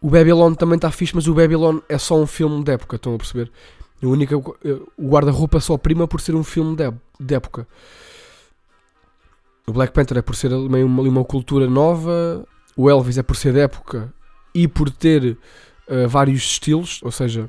O 0.00 0.08
Babylon 0.08 0.54
também 0.54 0.76
está 0.76 0.90
fixe, 0.90 1.14
mas 1.14 1.26
o 1.26 1.34
Babylon 1.34 1.80
é 1.88 1.98
só 1.98 2.16
um 2.16 2.26
filme 2.26 2.64
de 2.64 2.72
época, 2.72 2.96
estão 2.96 3.14
a 3.14 3.18
perceber? 3.18 3.50
A 4.02 4.06
única, 4.06 4.36
o 4.36 5.08
guarda-roupa 5.08 5.60
só 5.60 5.76
prima 5.76 6.08
por 6.08 6.20
ser 6.20 6.34
um 6.34 6.42
filme 6.42 6.74
de, 6.74 6.90
de 7.20 7.34
época. 7.34 7.68
O 9.66 9.72
Black 9.72 9.92
Panther 9.92 10.18
é 10.18 10.22
por 10.22 10.34
ser 10.34 10.50
meio 10.50 10.86
uma, 10.86 11.02
uma 11.02 11.24
cultura 11.24 11.68
nova, 11.68 12.46
o 12.74 12.88
Elvis 12.88 13.18
é 13.18 13.22
por 13.22 13.36
ser 13.36 13.52
de 13.52 13.60
época 13.60 14.12
e 14.54 14.66
por 14.66 14.90
ter 14.90 15.36
uh, 15.86 16.08
vários 16.08 16.40
estilos, 16.40 17.00
ou 17.02 17.12
seja, 17.12 17.48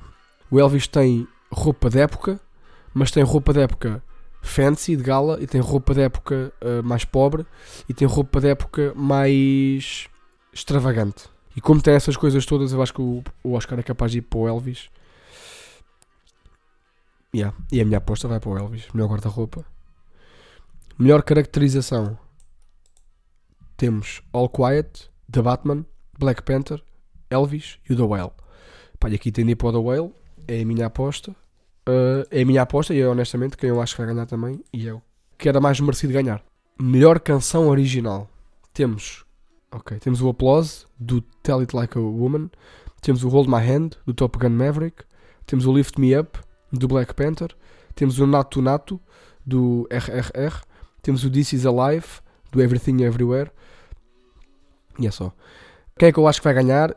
o 0.49 0.59
Elvis 0.59 0.87
tem 0.87 1.25
roupa 1.49 1.89
de 1.89 1.99
época, 1.99 2.39
mas 2.93 3.11
tem 3.11 3.23
roupa 3.23 3.53
de 3.53 3.61
época 3.61 4.03
fancy, 4.41 4.97
de 4.97 5.03
gala, 5.03 5.37
e 5.41 5.47
tem 5.47 5.61
roupa 5.61 5.93
de 5.93 6.01
época 6.01 6.51
uh, 6.61 6.83
mais 6.83 7.05
pobre, 7.05 7.45
e 7.87 7.93
tem 7.93 8.07
roupa 8.07 8.41
de 8.41 8.49
época 8.49 8.91
mais 8.95 10.07
extravagante. 10.51 11.30
E 11.55 11.61
como 11.61 11.81
tem 11.81 11.93
essas 11.93 12.15
coisas 12.15 12.45
todas, 12.45 12.71
eu 12.71 12.81
acho 12.81 12.93
que 12.93 13.01
o, 13.01 13.23
Oscar 13.43 13.79
é 13.79 13.83
capaz 13.83 14.11
de 14.11 14.19
ir 14.19 14.21
para 14.21 14.39
o 14.39 14.47
Elvis. 14.47 14.89
Yeah. 17.33 17.55
E 17.71 17.81
a 17.81 17.85
minha 17.85 17.97
aposta 17.97 18.27
vai 18.27 18.39
para 18.39 18.49
o 18.49 18.57
Elvis. 18.57 18.87
Melhor 18.93 19.09
guarda-roupa. 19.09 19.65
Melhor 20.97 21.23
caracterização. 21.23 22.17
Temos 23.75 24.21
All 24.31 24.49
Quiet, 24.49 25.09
The 25.31 25.41
Batman, 25.41 25.85
Black 26.17 26.43
Panther, 26.43 26.83
Elvis 27.29 27.79
e 27.89 27.93
o 27.93 27.95
The 27.95 28.03
Whale. 28.03 28.31
Pá, 28.99 29.09
e 29.09 29.15
aqui 29.15 29.29
ir 29.35 29.55
para 29.55 29.69
o 29.69 29.71
The 29.71 29.77
Whale. 29.77 30.13
É 30.47 30.61
a 30.61 30.65
minha 30.65 30.85
aposta. 30.85 31.31
Uh, 31.87 32.27
é 32.29 32.41
a 32.41 32.45
minha 32.45 32.61
aposta 32.61 32.93
e 32.93 32.99
é 32.99 33.07
honestamente 33.07 33.57
quem 33.57 33.69
eu 33.69 33.81
acho 33.81 33.95
que 33.95 34.01
vai 34.01 34.13
ganhar 34.13 34.25
também. 34.25 34.63
E 34.71 34.87
é 34.87 34.93
o 34.93 35.01
que 35.37 35.49
era 35.49 35.59
mais 35.59 35.79
merecido 35.79 36.13
ganhar. 36.13 36.43
Melhor 36.79 37.19
canção 37.19 37.67
original. 37.67 38.29
Temos 38.73 39.25
Ok, 39.73 39.99
temos 39.99 40.21
o 40.21 40.27
Applause 40.27 40.85
do 40.99 41.21
Tell 41.41 41.61
It 41.61 41.73
Like 41.73 41.97
a 41.97 42.01
Woman, 42.01 42.49
temos 43.01 43.23
o 43.23 43.29
Hold 43.29 43.47
My 43.47 43.65
Hand 43.65 43.91
do 44.05 44.13
Top 44.13 44.37
Gun 44.37 44.49
Maverick, 44.49 45.05
temos 45.45 45.65
o 45.65 45.73
Lift 45.73 45.97
Me 45.97 46.17
Up 46.17 46.37
do 46.73 46.89
Black 46.89 47.13
Panther, 47.13 47.55
temos 47.95 48.19
o 48.19 48.27
Nato 48.27 48.61
Nato 48.61 48.99
do 49.45 49.87
RRR, 49.89 50.61
temos 51.01 51.23
o 51.23 51.31
This 51.31 51.53
Is 51.53 51.65
Alive 51.65 52.19
do 52.51 52.61
Everything 52.61 53.01
Everywhere. 53.01 53.49
E 54.99 55.07
é 55.07 55.11
só. 55.11 55.33
Quem 55.97 56.09
é 56.09 56.11
que 56.11 56.19
eu 56.19 56.27
acho 56.27 56.41
que 56.41 56.43
vai 56.43 56.53
ganhar? 56.53 56.95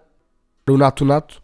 O 0.69 0.77
Nato 0.77 1.05
Nato. 1.05 1.43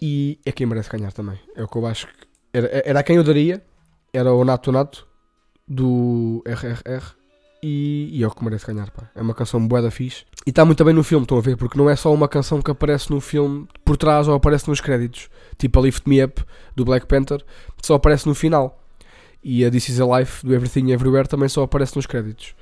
E 0.00 0.40
é 0.44 0.50
quem 0.50 0.66
merece 0.66 0.90
ganhar 0.90 1.12
também. 1.12 1.38
É 1.54 1.62
o 1.62 1.68
que 1.68 1.76
eu 1.76 1.86
acho 1.86 2.08
que. 2.08 2.26
Era, 2.52 2.82
era 2.84 3.02
quem 3.02 3.16
eu 3.16 3.24
daria. 3.24 3.62
Era 4.12 4.32
o 4.32 4.44
Nato 4.44 4.72
Nato 4.72 5.06
do 5.68 6.42
RRR 6.44 7.19
e, 7.62 8.08
e 8.12 8.22
é 8.22 8.26
o 8.26 8.30
que 8.30 8.44
merece 8.44 8.66
ganhar, 8.66 8.90
pá. 8.90 9.10
É 9.14 9.20
uma 9.20 9.34
canção 9.34 9.66
da 9.66 9.90
fixe. 9.90 10.24
E 10.46 10.50
está 10.50 10.64
muito 10.64 10.84
bem 10.84 10.94
no 10.94 11.02
filme, 11.02 11.24
estão 11.24 11.38
a 11.38 11.40
ver? 11.40 11.56
Porque 11.56 11.76
não 11.76 11.90
é 11.90 11.96
só 11.96 12.12
uma 12.12 12.28
canção 12.28 12.62
que 12.62 12.70
aparece 12.70 13.10
no 13.10 13.20
filme 13.20 13.66
por 13.84 13.96
trás 13.96 14.28
ou 14.28 14.34
aparece 14.34 14.68
nos 14.68 14.80
créditos. 14.80 15.28
Tipo 15.58 15.78
a 15.78 15.82
Lift 15.82 16.08
Me 16.08 16.24
Up 16.24 16.42
do 16.74 16.84
Black 16.84 17.06
Panther, 17.06 17.44
só 17.82 17.94
aparece 17.94 18.26
no 18.26 18.34
final. 18.34 18.82
E 19.42 19.64
a 19.64 19.70
This 19.70 19.90
Is 19.90 20.00
a 20.00 20.18
Life 20.18 20.46
do 20.46 20.54
Everything 20.54 20.90
Everywhere 20.90 21.28
também 21.28 21.48
só 21.48 21.62
aparece 21.62 21.96
nos 21.96 22.06
créditos. 22.06 22.54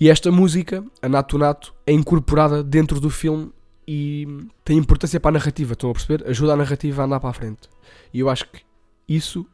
E 0.00 0.10
esta 0.10 0.32
música, 0.32 0.84
a 1.00 1.08
Nato 1.08 1.38
Nato, 1.38 1.74
é 1.86 1.92
incorporada 1.92 2.62
dentro 2.62 3.00
do 3.00 3.10
filme 3.10 3.52
e 3.86 4.26
tem 4.64 4.78
importância 4.78 5.20
para 5.20 5.30
a 5.30 5.32
narrativa, 5.32 5.74
estão 5.74 5.90
a 5.90 5.92
perceber? 5.92 6.26
Ajuda 6.28 6.54
a 6.54 6.56
narrativa 6.56 7.02
a 7.02 7.04
andar 7.04 7.20
para 7.20 7.30
a 7.30 7.32
frente. 7.32 7.68
E 8.12 8.20
eu 8.20 8.28
acho 8.28 8.48
que 8.48 8.62
isso 9.08 9.46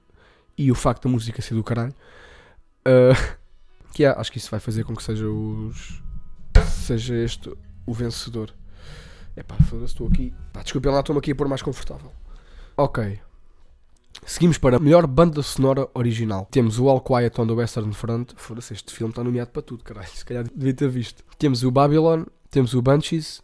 e 0.57 0.71
o 0.71 0.75
facto 0.75 1.05
da 1.05 1.11
música 1.11 1.41
ser 1.41 1.55
do 1.55 1.63
caralho 1.63 1.95
uh, 2.87 3.39
que 3.93 4.05
é, 4.05 4.09
acho 4.09 4.31
que 4.31 4.39
isso 4.39 4.51
vai 4.51 4.61
fazer 4.61 4.85
com 4.85 4.95
que 4.95 5.03
seja 5.03 5.27
os 5.27 6.03
seja 6.67 7.15
este 7.17 7.53
o 7.87 7.93
vencedor. 7.93 8.53
É 9.37 9.43
pá, 9.43 9.57
estou 9.85 10.09
aqui. 10.09 10.35
Pá, 10.53 10.63
desculpem 10.63 10.91
lá, 10.91 11.01
estou-me 11.01 11.19
aqui 11.19 11.33
a 11.33 11.35
pôr 11.35 11.49
mais 11.49 11.63
confortável. 11.63 12.13
Ok. 12.77 13.21
Seguimos 14.27 14.59
para 14.59 14.77
a 14.77 14.81
melhor 14.81 15.07
banda 15.07 15.43
sonora 15.43 15.89
original. 15.95 16.47
Temos 16.51 16.79
o 16.79 16.89
All 16.89 17.01
Quiet 17.01 17.41
on 17.41 17.47
the 17.47 17.53
Western 17.53 17.93
Front. 17.93 18.33
Foda-se, 18.37 18.73
este 18.73 18.93
filme 18.93 19.13
está 19.13 19.23
nomeado 19.23 19.51
para 19.51 19.63
tudo, 19.63 19.85
caralho. 19.85 20.09
Se 20.09 20.25
calhar 20.25 20.45
devia 20.55 20.75
ter 20.75 20.89
visto. 20.89 21.25
Temos 21.39 21.63
o 21.63 21.71
Babylon, 21.71 22.25
temos 22.51 22.75
o 22.75 22.83
Banshees 22.83 23.43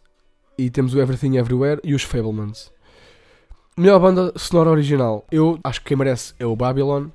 e 0.57 0.69
temos 0.69 0.93
o 0.93 0.99
Everything 0.99 1.37
Everywhere 1.37 1.79
e 1.83 1.95
os 1.95 2.03
Fablemans. 2.03 2.71
Melhor 3.77 3.99
banda 3.99 4.33
sonora 4.37 4.69
original. 4.69 5.25
Eu 5.31 5.59
acho 5.63 5.81
que 5.81 5.87
quem 5.87 5.97
merece 5.97 6.33
é 6.39 6.45
o 6.45 6.55
Babylon. 6.55 7.07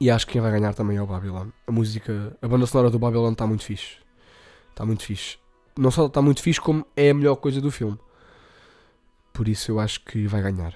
E 0.00 0.10
acho 0.10 0.26
que 0.26 0.32
quem 0.32 0.40
vai 0.40 0.50
ganhar 0.50 0.74
também 0.74 0.96
é 0.96 1.02
o 1.02 1.06
Babylon. 1.06 1.48
A 1.66 1.70
música, 1.70 2.34
a 2.40 2.48
banda 2.48 2.66
sonora 2.66 2.88
do 2.90 2.98
Babylon 2.98 3.32
está 3.32 3.46
muito 3.46 3.62
fixe. 3.62 3.96
Está 4.70 4.86
muito 4.86 5.04
fixe. 5.04 5.38
Não 5.76 5.90
só 5.90 6.06
está 6.06 6.22
muito 6.22 6.42
fixe, 6.42 6.58
como 6.58 6.86
é 6.96 7.10
a 7.10 7.14
melhor 7.14 7.36
coisa 7.36 7.60
do 7.60 7.70
filme. 7.70 7.98
Por 9.32 9.46
isso 9.46 9.70
eu 9.70 9.78
acho 9.78 10.02
que 10.02 10.26
vai 10.26 10.40
ganhar. 10.40 10.74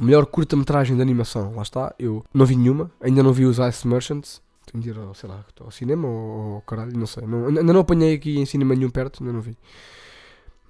Melhor 0.00 0.26
curta-metragem 0.26 0.96
de 0.96 1.02
animação. 1.02 1.54
Lá 1.54 1.62
está. 1.62 1.94
Eu 1.96 2.24
não 2.34 2.44
vi 2.44 2.56
nenhuma. 2.56 2.90
Ainda 3.00 3.22
não 3.22 3.32
vi 3.32 3.44
os 3.44 3.58
Ice 3.58 3.86
Merchants. 3.86 4.42
Tenho 4.66 4.82
de 4.82 4.90
ir 4.90 4.98
ao, 4.98 5.14
sei 5.14 5.28
lá, 5.28 5.44
ao 5.60 5.70
cinema 5.70 6.06
ou, 6.06 6.54
ou 6.54 6.60
caralho, 6.62 6.96
não 6.96 7.06
sei. 7.06 7.24
Não, 7.24 7.46
ainda 7.46 7.62
não 7.62 7.80
apanhei 7.80 8.14
aqui 8.14 8.38
em 8.38 8.44
cinema 8.44 8.74
nenhum 8.74 8.90
perto, 8.90 9.22
ainda 9.22 9.32
não 9.32 9.40
vi. 9.40 9.56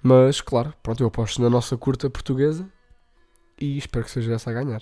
Mas, 0.01 0.39
claro, 0.39 0.73
pronto, 0.81 1.03
eu 1.03 1.07
aposto 1.07 1.41
na 1.41 1.49
nossa 1.49 1.75
curta 1.75 2.09
portuguesa 2.09 2.65
e 3.59 3.77
espero 3.77 4.05
que 4.05 4.11
seja 4.11 4.33
essa 4.33 4.49
a 4.49 4.53
ganhar. 4.53 4.81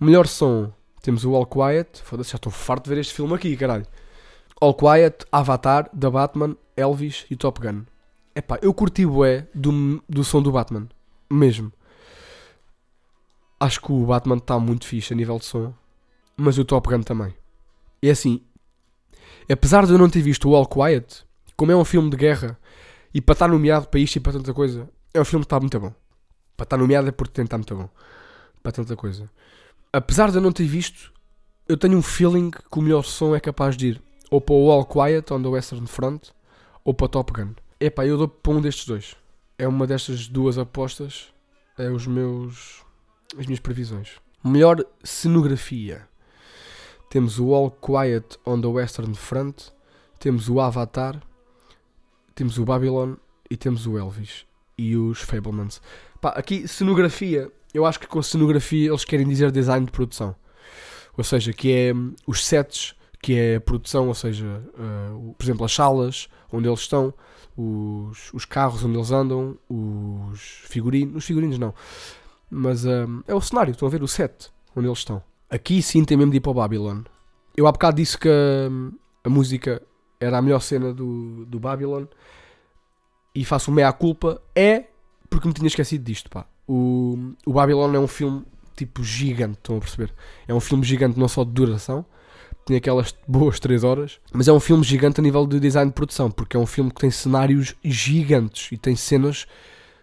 Melhor 0.00 0.26
som. 0.26 0.72
Temos 1.02 1.24
o 1.24 1.34
All 1.34 1.46
Quiet. 1.46 2.02
Foda-se, 2.02 2.30
já 2.30 2.36
estou 2.36 2.52
farto 2.52 2.84
de 2.84 2.90
ver 2.90 3.00
este 3.00 3.14
filme 3.14 3.34
aqui, 3.34 3.56
caralho. 3.56 3.86
All 4.60 4.74
Quiet, 4.74 5.24
Avatar, 5.30 5.88
The 5.90 6.10
Batman, 6.10 6.56
Elvis 6.76 7.26
e 7.30 7.36
Top 7.36 7.60
Gun. 7.60 7.84
Epá, 8.34 8.58
eu 8.60 8.74
curti 8.74 9.06
bué 9.06 9.46
do, 9.54 10.02
do 10.08 10.24
som 10.24 10.42
do 10.42 10.52
Batman. 10.52 10.88
Mesmo. 11.30 11.72
Acho 13.60 13.80
que 13.80 13.92
o 13.92 14.06
Batman 14.06 14.36
está 14.36 14.58
muito 14.58 14.86
fixe 14.86 15.12
a 15.12 15.16
nível 15.16 15.38
de 15.38 15.44
som. 15.44 15.72
Mas 16.36 16.58
o 16.58 16.64
Top 16.64 16.88
Gun 16.88 17.02
também. 17.02 17.34
É 18.02 18.10
assim. 18.10 18.42
Apesar 19.50 19.86
de 19.86 19.92
eu 19.92 19.98
não 19.98 20.10
ter 20.10 20.22
visto 20.22 20.48
o 20.48 20.54
All 20.54 20.66
Quiet, 20.66 21.24
como 21.56 21.72
é 21.72 21.76
um 21.76 21.84
filme 21.84 22.10
de 22.10 22.16
guerra, 22.16 22.58
e 23.14 23.20
para 23.20 23.32
estar 23.32 23.48
nomeado 23.48 23.88
para 23.88 24.00
isto 24.00 24.16
e 24.16 24.20
para 24.20 24.32
tanta 24.32 24.52
coisa, 24.52 24.88
é 25.14 25.20
um 25.20 25.24
filme 25.24 25.44
que 25.44 25.46
está 25.46 25.58
muito 25.58 25.78
bom. 25.80 25.92
Para 26.56 26.64
estar 26.64 26.76
nomeado 26.76 27.08
é 27.08 27.12
porque 27.12 27.32
tem 27.32 27.44
estar 27.44 27.56
muito 27.56 27.74
bom. 27.74 27.88
Para 28.62 28.72
tanta 28.72 28.94
coisa 28.94 29.30
apesar 29.92 30.30
de 30.30 30.38
eu 30.38 30.42
não 30.42 30.52
ter 30.52 30.66
visto, 30.66 31.12
eu 31.68 31.76
tenho 31.76 31.98
um 31.98 32.02
feeling 32.02 32.50
que 32.50 32.78
o 32.78 32.82
melhor 32.82 33.04
som 33.04 33.34
é 33.34 33.40
capaz 33.40 33.76
de 33.76 33.88
ir 33.88 34.02
ou 34.30 34.40
para 34.40 34.54
o 34.54 34.70
All 34.70 34.84
Quiet 34.84 35.32
on 35.32 35.42
the 35.42 35.48
Western 35.48 35.86
Front 35.86 36.30
ou 36.84 36.94
para 36.94 37.08
Top 37.08 37.32
Gun. 37.32 37.54
Epá, 37.80 38.06
eu 38.06 38.16
dou 38.16 38.28
para 38.28 38.52
um 38.52 38.60
destes 38.60 38.86
dois. 38.86 39.16
É 39.58 39.66
uma 39.66 39.86
destas 39.86 40.28
duas 40.28 40.58
apostas. 40.58 41.32
É 41.76 41.90
os 41.90 42.06
meus. 42.06 42.84
as 43.38 43.46
minhas 43.46 43.60
previsões. 43.60 44.16
Melhor 44.44 44.84
cenografia. 45.02 46.08
Temos 47.10 47.38
o 47.38 47.54
All 47.54 47.70
Quiet 47.70 48.38
on 48.44 48.60
the 48.60 48.66
Western 48.66 49.14
Front. 49.14 49.68
Temos 50.18 50.48
o 50.48 50.60
Avatar. 50.60 51.20
Temos 52.34 52.58
o 52.58 52.64
Babylon. 52.64 53.14
E 53.50 53.56
temos 53.56 53.86
o 53.86 53.96
Elvis. 53.96 54.46
E 54.76 54.96
os 54.96 55.20
Fablemans. 55.20 55.80
Pá, 56.20 56.30
aqui 56.30 56.66
cenografia 56.66 57.50
eu 57.72 57.84
acho 57.84 58.00
que 58.00 58.06
com 58.06 58.22
cenografia 58.22 58.88
eles 58.88 59.04
querem 59.04 59.26
dizer 59.26 59.50
design 59.50 59.84
de 59.86 59.92
produção. 59.92 60.34
Ou 61.16 61.24
seja, 61.24 61.52
que 61.52 61.72
é 61.72 61.92
hum, 61.92 62.14
os 62.26 62.44
sets, 62.44 62.94
que 63.20 63.34
é 63.34 63.56
a 63.56 63.60
produção, 63.60 64.08
ou 64.08 64.14
seja, 64.14 64.62
uh, 64.74 65.34
por 65.34 65.44
exemplo, 65.44 65.64
as 65.64 65.72
salas 65.72 66.28
onde 66.52 66.68
eles 66.68 66.80
estão, 66.80 67.12
os, 67.56 68.32
os 68.32 68.44
carros 68.44 68.84
onde 68.84 68.96
eles 68.96 69.10
andam, 69.10 69.58
os 69.68 70.40
figurinos, 70.40 71.16
os 71.16 71.24
figurinos 71.24 71.58
não, 71.58 71.74
mas 72.48 72.84
uh, 72.84 73.22
é 73.26 73.34
o 73.34 73.40
cenário, 73.40 73.72
estão 73.72 73.88
a 73.88 73.90
ver 73.90 74.02
o 74.02 74.08
set 74.08 74.50
onde 74.76 74.86
eles 74.86 74.98
estão. 74.98 75.22
Aqui 75.50 75.82
sim 75.82 76.04
tem 76.04 76.16
mesmo 76.16 76.30
de 76.30 76.36
ir 76.36 76.40
para 76.40 76.50
o 76.50 76.54
Babylon. 76.54 77.02
Eu 77.56 77.66
há 77.66 77.72
bocado 77.72 77.96
disse 77.96 78.16
que 78.16 78.28
a, 78.28 78.70
hum, 78.70 78.92
a 79.24 79.28
música 79.28 79.82
era 80.20 80.38
a 80.38 80.42
melhor 80.42 80.60
cena 80.60 80.92
do, 80.92 81.44
do 81.46 81.58
Babylon 81.58 82.04
e 83.34 83.44
faço 83.44 83.72
meia 83.72 83.92
culpa, 83.92 84.40
é 84.54 84.84
porque 85.28 85.48
me 85.48 85.54
tinha 85.54 85.66
esquecido 85.66 86.04
disto, 86.04 86.30
pá. 86.30 86.46
O, 86.68 87.32
o 87.46 87.52
Babylon 87.54 87.94
é 87.94 87.98
um 87.98 88.06
filme 88.06 88.44
tipo 88.76 89.02
gigante, 89.02 89.58
estão 89.58 89.78
a 89.78 89.80
perceber? 89.80 90.14
É 90.46 90.54
um 90.54 90.60
filme 90.60 90.84
gigante 90.84 91.18
não 91.18 91.26
só 91.26 91.42
de 91.42 91.50
duração, 91.50 92.04
tem 92.68 92.76
aquelas 92.76 93.14
boas 93.26 93.58
3 93.58 93.82
horas, 93.82 94.20
mas 94.30 94.46
é 94.46 94.52
um 94.52 94.60
filme 94.60 94.84
gigante 94.84 95.20
a 95.20 95.22
nível 95.22 95.46
de 95.46 95.58
design 95.58 95.90
de 95.90 95.94
produção, 95.94 96.30
porque 96.30 96.54
é 96.54 96.60
um 96.60 96.66
filme 96.66 96.90
que 96.90 97.00
tem 97.00 97.10
cenários 97.10 97.74
gigantes 97.82 98.70
e 98.70 98.76
tem 98.76 98.94
cenas, 98.94 99.46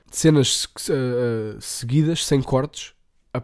cenas 0.09 0.65
uh, 0.65 1.61
seguidas, 1.61 2.25
sem 2.25 2.41
cortes, 2.41 2.95
a, 3.31 3.37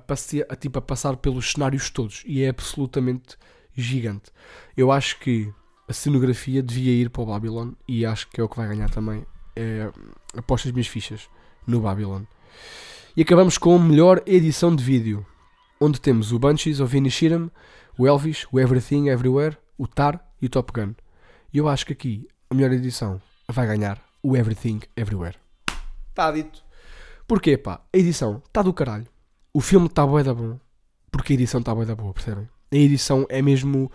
a, 0.50 0.56
tipo, 0.56 0.80
a 0.80 0.82
passar 0.82 1.18
pelos 1.18 1.52
cenários 1.52 1.92
todos, 1.92 2.24
e 2.26 2.42
é 2.42 2.50
absolutamente 2.50 3.38
gigante. 3.76 4.32
Eu 4.76 4.92
acho 4.92 5.20
que 5.20 5.54
a 5.88 5.94
cenografia 5.94 6.64
devia 6.64 6.92
ir 6.92 7.12
para 7.12 7.22
o 7.22 7.26
Babylon, 7.28 7.74
e 7.88 8.04
acho 8.04 8.28
que 8.28 8.42
é 8.42 8.44
o 8.44 8.50
que 8.50 8.58
vai 8.58 8.68
ganhar 8.68 8.90
também. 8.90 9.24
É, 9.56 9.92
aposto 10.36 10.68
as 10.68 10.72
minhas 10.74 10.88
fichas 10.88 11.30
no 11.68 11.82
Babylon. 11.82 12.24
E 13.16 13.22
acabamos 13.24 13.58
com 13.58 13.76
a 13.76 13.80
melhor 13.80 14.24
edição 14.26 14.74
de 14.74 14.82
vídeo, 14.82 15.26
onde 15.82 16.00
temos 16.00 16.32
o 16.32 16.40
Bunchies, 16.40 16.80
o 16.80 16.86
Vinny 16.86 17.12
Shiram, 17.12 17.52
o 17.98 18.08
Elvis, 18.08 18.48
o 18.54 18.58
Everything 18.58 19.10
Everywhere, 19.10 19.58
o 19.78 19.86
Tar 19.86 20.26
e 20.42 20.46
o 20.46 20.50
Top 20.50 20.72
Gun. 20.72 20.94
E 21.54 21.58
eu 21.58 21.68
acho 21.68 21.86
que 21.86 21.92
aqui 21.92 22.26
a 22.50 22.56
melhor 22.56 22.72
edição 22.72 23.22
vai 23.50 23.68
ganhar 23.68 24.02
o 24.24 24.38
Everything 24.38 24.80
Everywhere. 24.96 25.36
Está 26.10 26.32
dito. 26.32 26.64
Porquê, 27.28 27.58
pá? 27.58 27.82
A 27.94 27.98
edição 27.98 28.42
está 28.48 28.62
do 28.62 28.74
caralho. 28.74 29.08
O 29.54 29.60
filme 29.60 29.88
está 29.88 30.08
bué 30.08 30.24
da 30.24 30.34
bom. 30.34 30.58
Porque 31.12 31.34
a 31.34 31.36
edição 31.36 31.60
está 31.60 31.76
bué 31.76 31.84
da 31.84 31.96
boa, 31.96 32.14
percebem? 32.14 32.48
A 32.72 32.76
edição 32.78 33.26
é 33.28 33.42
mesmo 33.42 33.92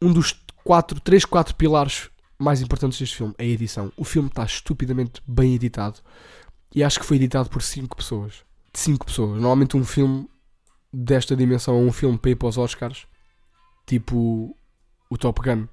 um 0.00 0.14
dos 0.14 0.32
quatro, 0.64 0.98
três, 0.98 1.26
quatro 1.26 1.54
pilares 1.54 2.08
mais 2.38 2.62
importantes 2.62 2.98
deste 2.98 3.16
filme. 3.16 3.34
A 3.36 3.44
edição. 3.44 3.92
O 3.98 4.04
filme 4.04 4.30
está 4.30 4.44
estupidamente 4.44 5.20
bem 5.26 5.54
editado. 5.54 6.00
E 6.74 6.82
acho 6.84 7.00
que 7.00 7.06
foi 7.06 7.16
editado 7.16 7.48
por 7.48 7.62
5 7.62 7.96
pessoas. 7.96 8.44
5 8.72 9.06
pessoas. 9.06 9.32
Normalmente 9.32 9.76
um 9.76 9.84
filme 9.84 10.28
desta 10.92 11.36
dimensão 11.36 11.76
é 11.76 11.80
um 11.80 11.92
filme 11.92 12.18
para 12.18 12.30
ir 12.30 12.36
para 12.36 12.48
os 12.48 12.58
Oscars, 12.58 13.06
tipo 13.86 14.56
o 15.10 15.18
Top 15.18 15.40
Gun 15.40 15.66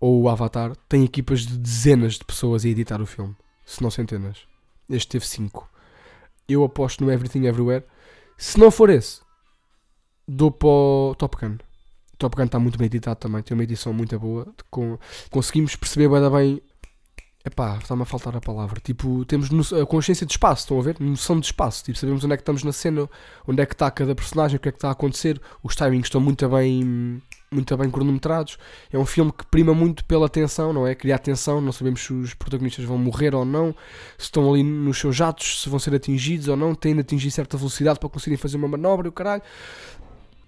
ou 0.00 0.22
o 0.22 0.28
Avatar, 0.28 0.74
tem 0.88 1.04
equipas 1.04 1.46
de 1.46 1.56
dezenas 1.56 2.14
de 2.14 2.24
pessoas 2.24 2.64
a 2.64 2.68
editar 2.68 3.00
o 3.00 3.06
filme, 3.06 3.36
se 3.64 3.80
não 3.82 3.90
centenas. 3.90 4.38
Este 4.90 5.10
teve 5.10 5.24
5. 5.24 5.68
Eu 6.48 6.64
aposto 6.64 7.04
no 7.04 7.10
Everything 7.10 7.46
Everywhere. 7.46 7.84
Se 8.36 8.58
não 8.58 8.70
for 8.70 8.90
esse, 8.90 9.20
dou 10.26 10.50
para 10.50 10.68
o 10.68 11.14
Top 11.16 11.36
Gun. 11.40 11.58
Top 12.18 12.36
Gun 12.36 12.44
está 12.44 12.58
muito 12.58 12.78
bem 12.78 12.86
editado 12.86 13.20
também, 13.20 13.42
tem 13.42 13.56
uma 13.56 13.62
edição 13.62 13.92
muito 13.92 14.18
boa. 14.18 14.52
Com, 14.70 14.98
conseguimos 15.30 15.76
perceber 15.76 16.08
bem 16.08 16.60
Epá, 17.44 17.76
está-me 17.76 18.02
a 18.02 18.04
faltar 18.04 18.36
a 18.36 18.40
palavra. 18.40 18.80
Tipo, 18.80 19.24
temos 19.24 19.72
a 19.72 19.84
consciência 19.84 20.24
de 20.24 20.32
espaço, 20.32 20.62
estão 20.62 20.78
a 20.78 20.82
ver? 20.82 20.96
Noção 21.00 21.40
de 21.40 21.46
espaço. 21.46 21.82
Tipo, 21.84 21.98
sabemos 21.98 22.22
onde 22.24 22.34
é 22.34 22.36
que 22.36 22.42
estamos 22.42 22.62
na 22.62 22.72
cena, 22.72 23.10
onde 23.46 23.60
é 23.60 23.66
que 23.66 23.74
está 23.74 23.90
cada 23.90 24.14
personagem, 24.14 24.56
o 24.56 24.60
que 24.60 24.68
é 24.68 24.72
que 24.72 24.78
está 24.78 24.88
a 24.88 24.92
acontecer. 24.92 25.40
Os 25.60 25.74
timings 25.74 26.06
estão 26.06 26.20
muito 26.20 26.48
bem, 26.48 27.20
muito 27.50 27.76
bem 27.76 27.90
cronometrados. 27.90 28.58
É 28.92 28.98
um 28.98 29.04
filme 29.04 29.32
que 29.32 29.44
prima 29.46 29.74
muito 29.74 30.04
pela 30.04 30.28
tensão, 30.28 30.72
não 30.72 30.86
é? 30.86 30.94
Criar 30.94 31.18
tensão, 31.18 31.60
não 31.60 31.72
sabemos 31.72 32.00
se 32.02 32.12
os 32.12 32.32
protagonistas 32.32 32.84
vão 32.84 32.96
morrer 32.96 33.34
ou 33.34 33.44
não, 33.44 33.74
se 34.16 34.26
estão 34.26 34.48
ali 34.48 34.62
nos 34.62 34.98
seus 34.98 35.16
jatos, 35.16 35.62
se 35.62 35.68
vão 35.68 35.80
ser 35.80 35.96
atingidos 35.96 36.46
ou 36.46 36.56
não, 36.56 36.76
têm 36.76 36.94
de 36.94 37.00
atingir 37.00 37.32
certa 37.32 37.56
velocidade 37.56 37.98
para 37.98 38.08
conseguirem 38.08 38.38
fazer 38.38 38.56
uma 38.56 38.68
manobra 38.68 39.08
e 39.08 39.10
o 39.10 39.12
caralho. 39.12 39.42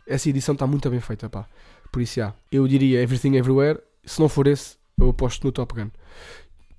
Essa 0.07 0.29
edição 0.29 0.53
está 0.53 0.65
muito 0.65 0.89
bem 0.89 1.01
feita, 1.01 1.29
pá. 1.29 1.45
Por 1.91 2.01
isso. 2.01 2.21
Eu 2.53 2.69
diria 2.69 3.03
Everything 3.03 3.35
Everywhere. 3.35 3.81
Se 4.05 4.21
não 4.21 4.29
for 4.29 4.47
esse, 4.47 4.77
eu 4.99 5.11
aposto 5.11 5.45
no 5.45 5.51
Top 5.51 5.75
Gun. 5.75 5.91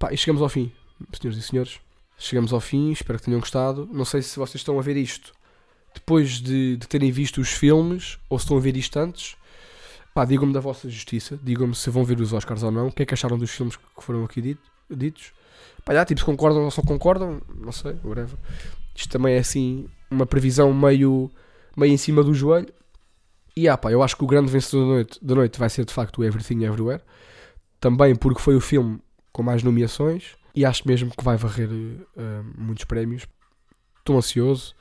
Pá, 0.06 0.13
e 0.13 0.18
chegamos 0.18 0.44
ao 0.44 0.50
fim, 0.50 0.72
senhoras 1.20 1.39
e 1.39 1.41
senhores. 1.41 1.80
Chegamos 2.15 2.54
ao 2.54 2.62
fim, 2.62 2.91
espero 2.91 3.18
que 3.18 3.26
tenham 3.26 3.39
gostado. 3.39 3.89
Não 3.91 4.06
sei 4.06 4.22
se 4.22 4.38
vocês 4.38 4.62
estão 4.62 4.78
a 4.78 4.82
ver 4.84 4.96
isto 4.96 5.34
depois 5.96 6.39
de, 6.39 6.78
de 6.78 6.88
terem 6.88 7.12
visto 7.12 7.41
os 7.41 7.50
filmes 7.50 8.20
ou 8.30 8.38
se 8.38 8.46
estão 8.46 8.56
a 8.56 8.60
ver 8.60 8.78
isto 8.78 8.96
antes. 9.00 9.36
Pá, 10.13 10.24
digam-me 10.24 10.54
da 10.54 10.60
vossa 10.60 10.88
justiça, 10.88 11.39
digam-me 11.41 11.74
se 11.74 11.89
vão 11.89 12.06
ver 12.06 12.20
os 12.20 12.34
Oscars 12.34 12.62
ou 12.62 12.70
não, 12.70 12.89
o 12.89 12.91
que 12.91 13.02
é 13.02 13.06
que 13.08 13.15
acharam 13.15 13.36
dos 13.36 13.50
filmes 13.50 13.78
que 13.78 13.84
foram 13.98 14.24
aqui 14.24 14.44
dito, 14.44 14.62
ditos. 14.91 15.34
Pá, 15.84 15.96
já, 15.96 16.06
tipo, 16.06 16.20
se 16.20 16.26
concordam 16.26 16.65
ou 16.65 16.70
só 16.70 16.84
concordam, 16.84 17.41
não 17.60 17.72
sei, 17.72 17.96
whatever. 18.04 18.38
Isto 18.96 19.10
também 19.10 19.34
é 19.34 19.39
assim, 19.39 19.88
uma 20.12 20.28
previsão 20.28 20.72
meio, 20.72 21.32
meio 21.76 21.91
em 21.91 21.98
cima 21.98 22.24
do 22.24 22.32
joelho. 22.32 22.72
E 23.58 23.68
ah, 23.68 23.76
pá, 23.76 23.91
eu 23.91 24.04
acho 24.04 24.15
que 24.15 24.24
o 24.24 24.28
grande 24.28 24.52
vencedor 24.52 24.82
da 24.82 24.86
noite, 24.86 25.20
da 25.20 25.34
noite 25.34 25.58
vai 25.58 25.70
ser 25.70 25.84
de 25.84 25.91
facto 25.91 26.20
o 26.20 26.24
Everything 26.24 26.63
Everywhere. 26.63 27.02
Também 27.80 28.15
porque 28.15 28.39
foi 28.39 28.56
o 28.56 28.62
filme 28.62 29.00
com 29.36 29.43
mais 29.43 29.62
nomeações 29.62 30.38
e 30.56 30.63
acho 30.63 30.88
mesmo 30.88 31.12
que 31.12 31.21
vai 31.21 31.36
varrer 31.36 31.69
uh, 31.69 32.45
muitos 32.58 32.86
prémios. 32.86 33.28
Estou 34.00 34.15
ansioso. 34.17 34.74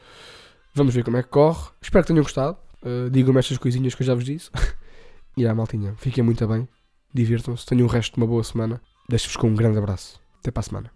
Vamos 0.73 0.95
ver 0.95 1.03
como 1.03 1.17
é 1.17 1.25
que 1.25 1.29
corre. 1.29 1.71
Espero 1.83 2.05
que 2.05 2.13
tenham 2.13 2.23
gostado. 2.23 2.57
Uh, 2.81 3.11
Digam-me 3.11 3.41
estas 3.41 3.59
coisinhas 3.59 3.97
que 3.97 4.03
eu 4.03 4.07
já 4.07 4.15
vos 4.15 4.25
disse. 4.25 4.51
e 5.37 5.45
a 5.45 5.53
maltinha, 5.53 5.95
fiquem 5.97 6.23
muito 6.23 6.47
bem. 6.47 6.69
Divirtam-se. 7.13 7.67
Tenham 7.67 7.87
o 7.87 7.91
resto 7.91 8.15
de 8.15 8.21
uma 8.21 8.29
boa 8.29 8.45
semana. 8.45 8.81
Deixo-vos 9.09 9.37
com 9.37 9.49
um 9.49 9.55
grande 9.57 9.79
abraço. 9.79 10.21
Até 10.39 10.53
para 10.53 10.61
a 10.61 10.63
semana. 10.63 10.94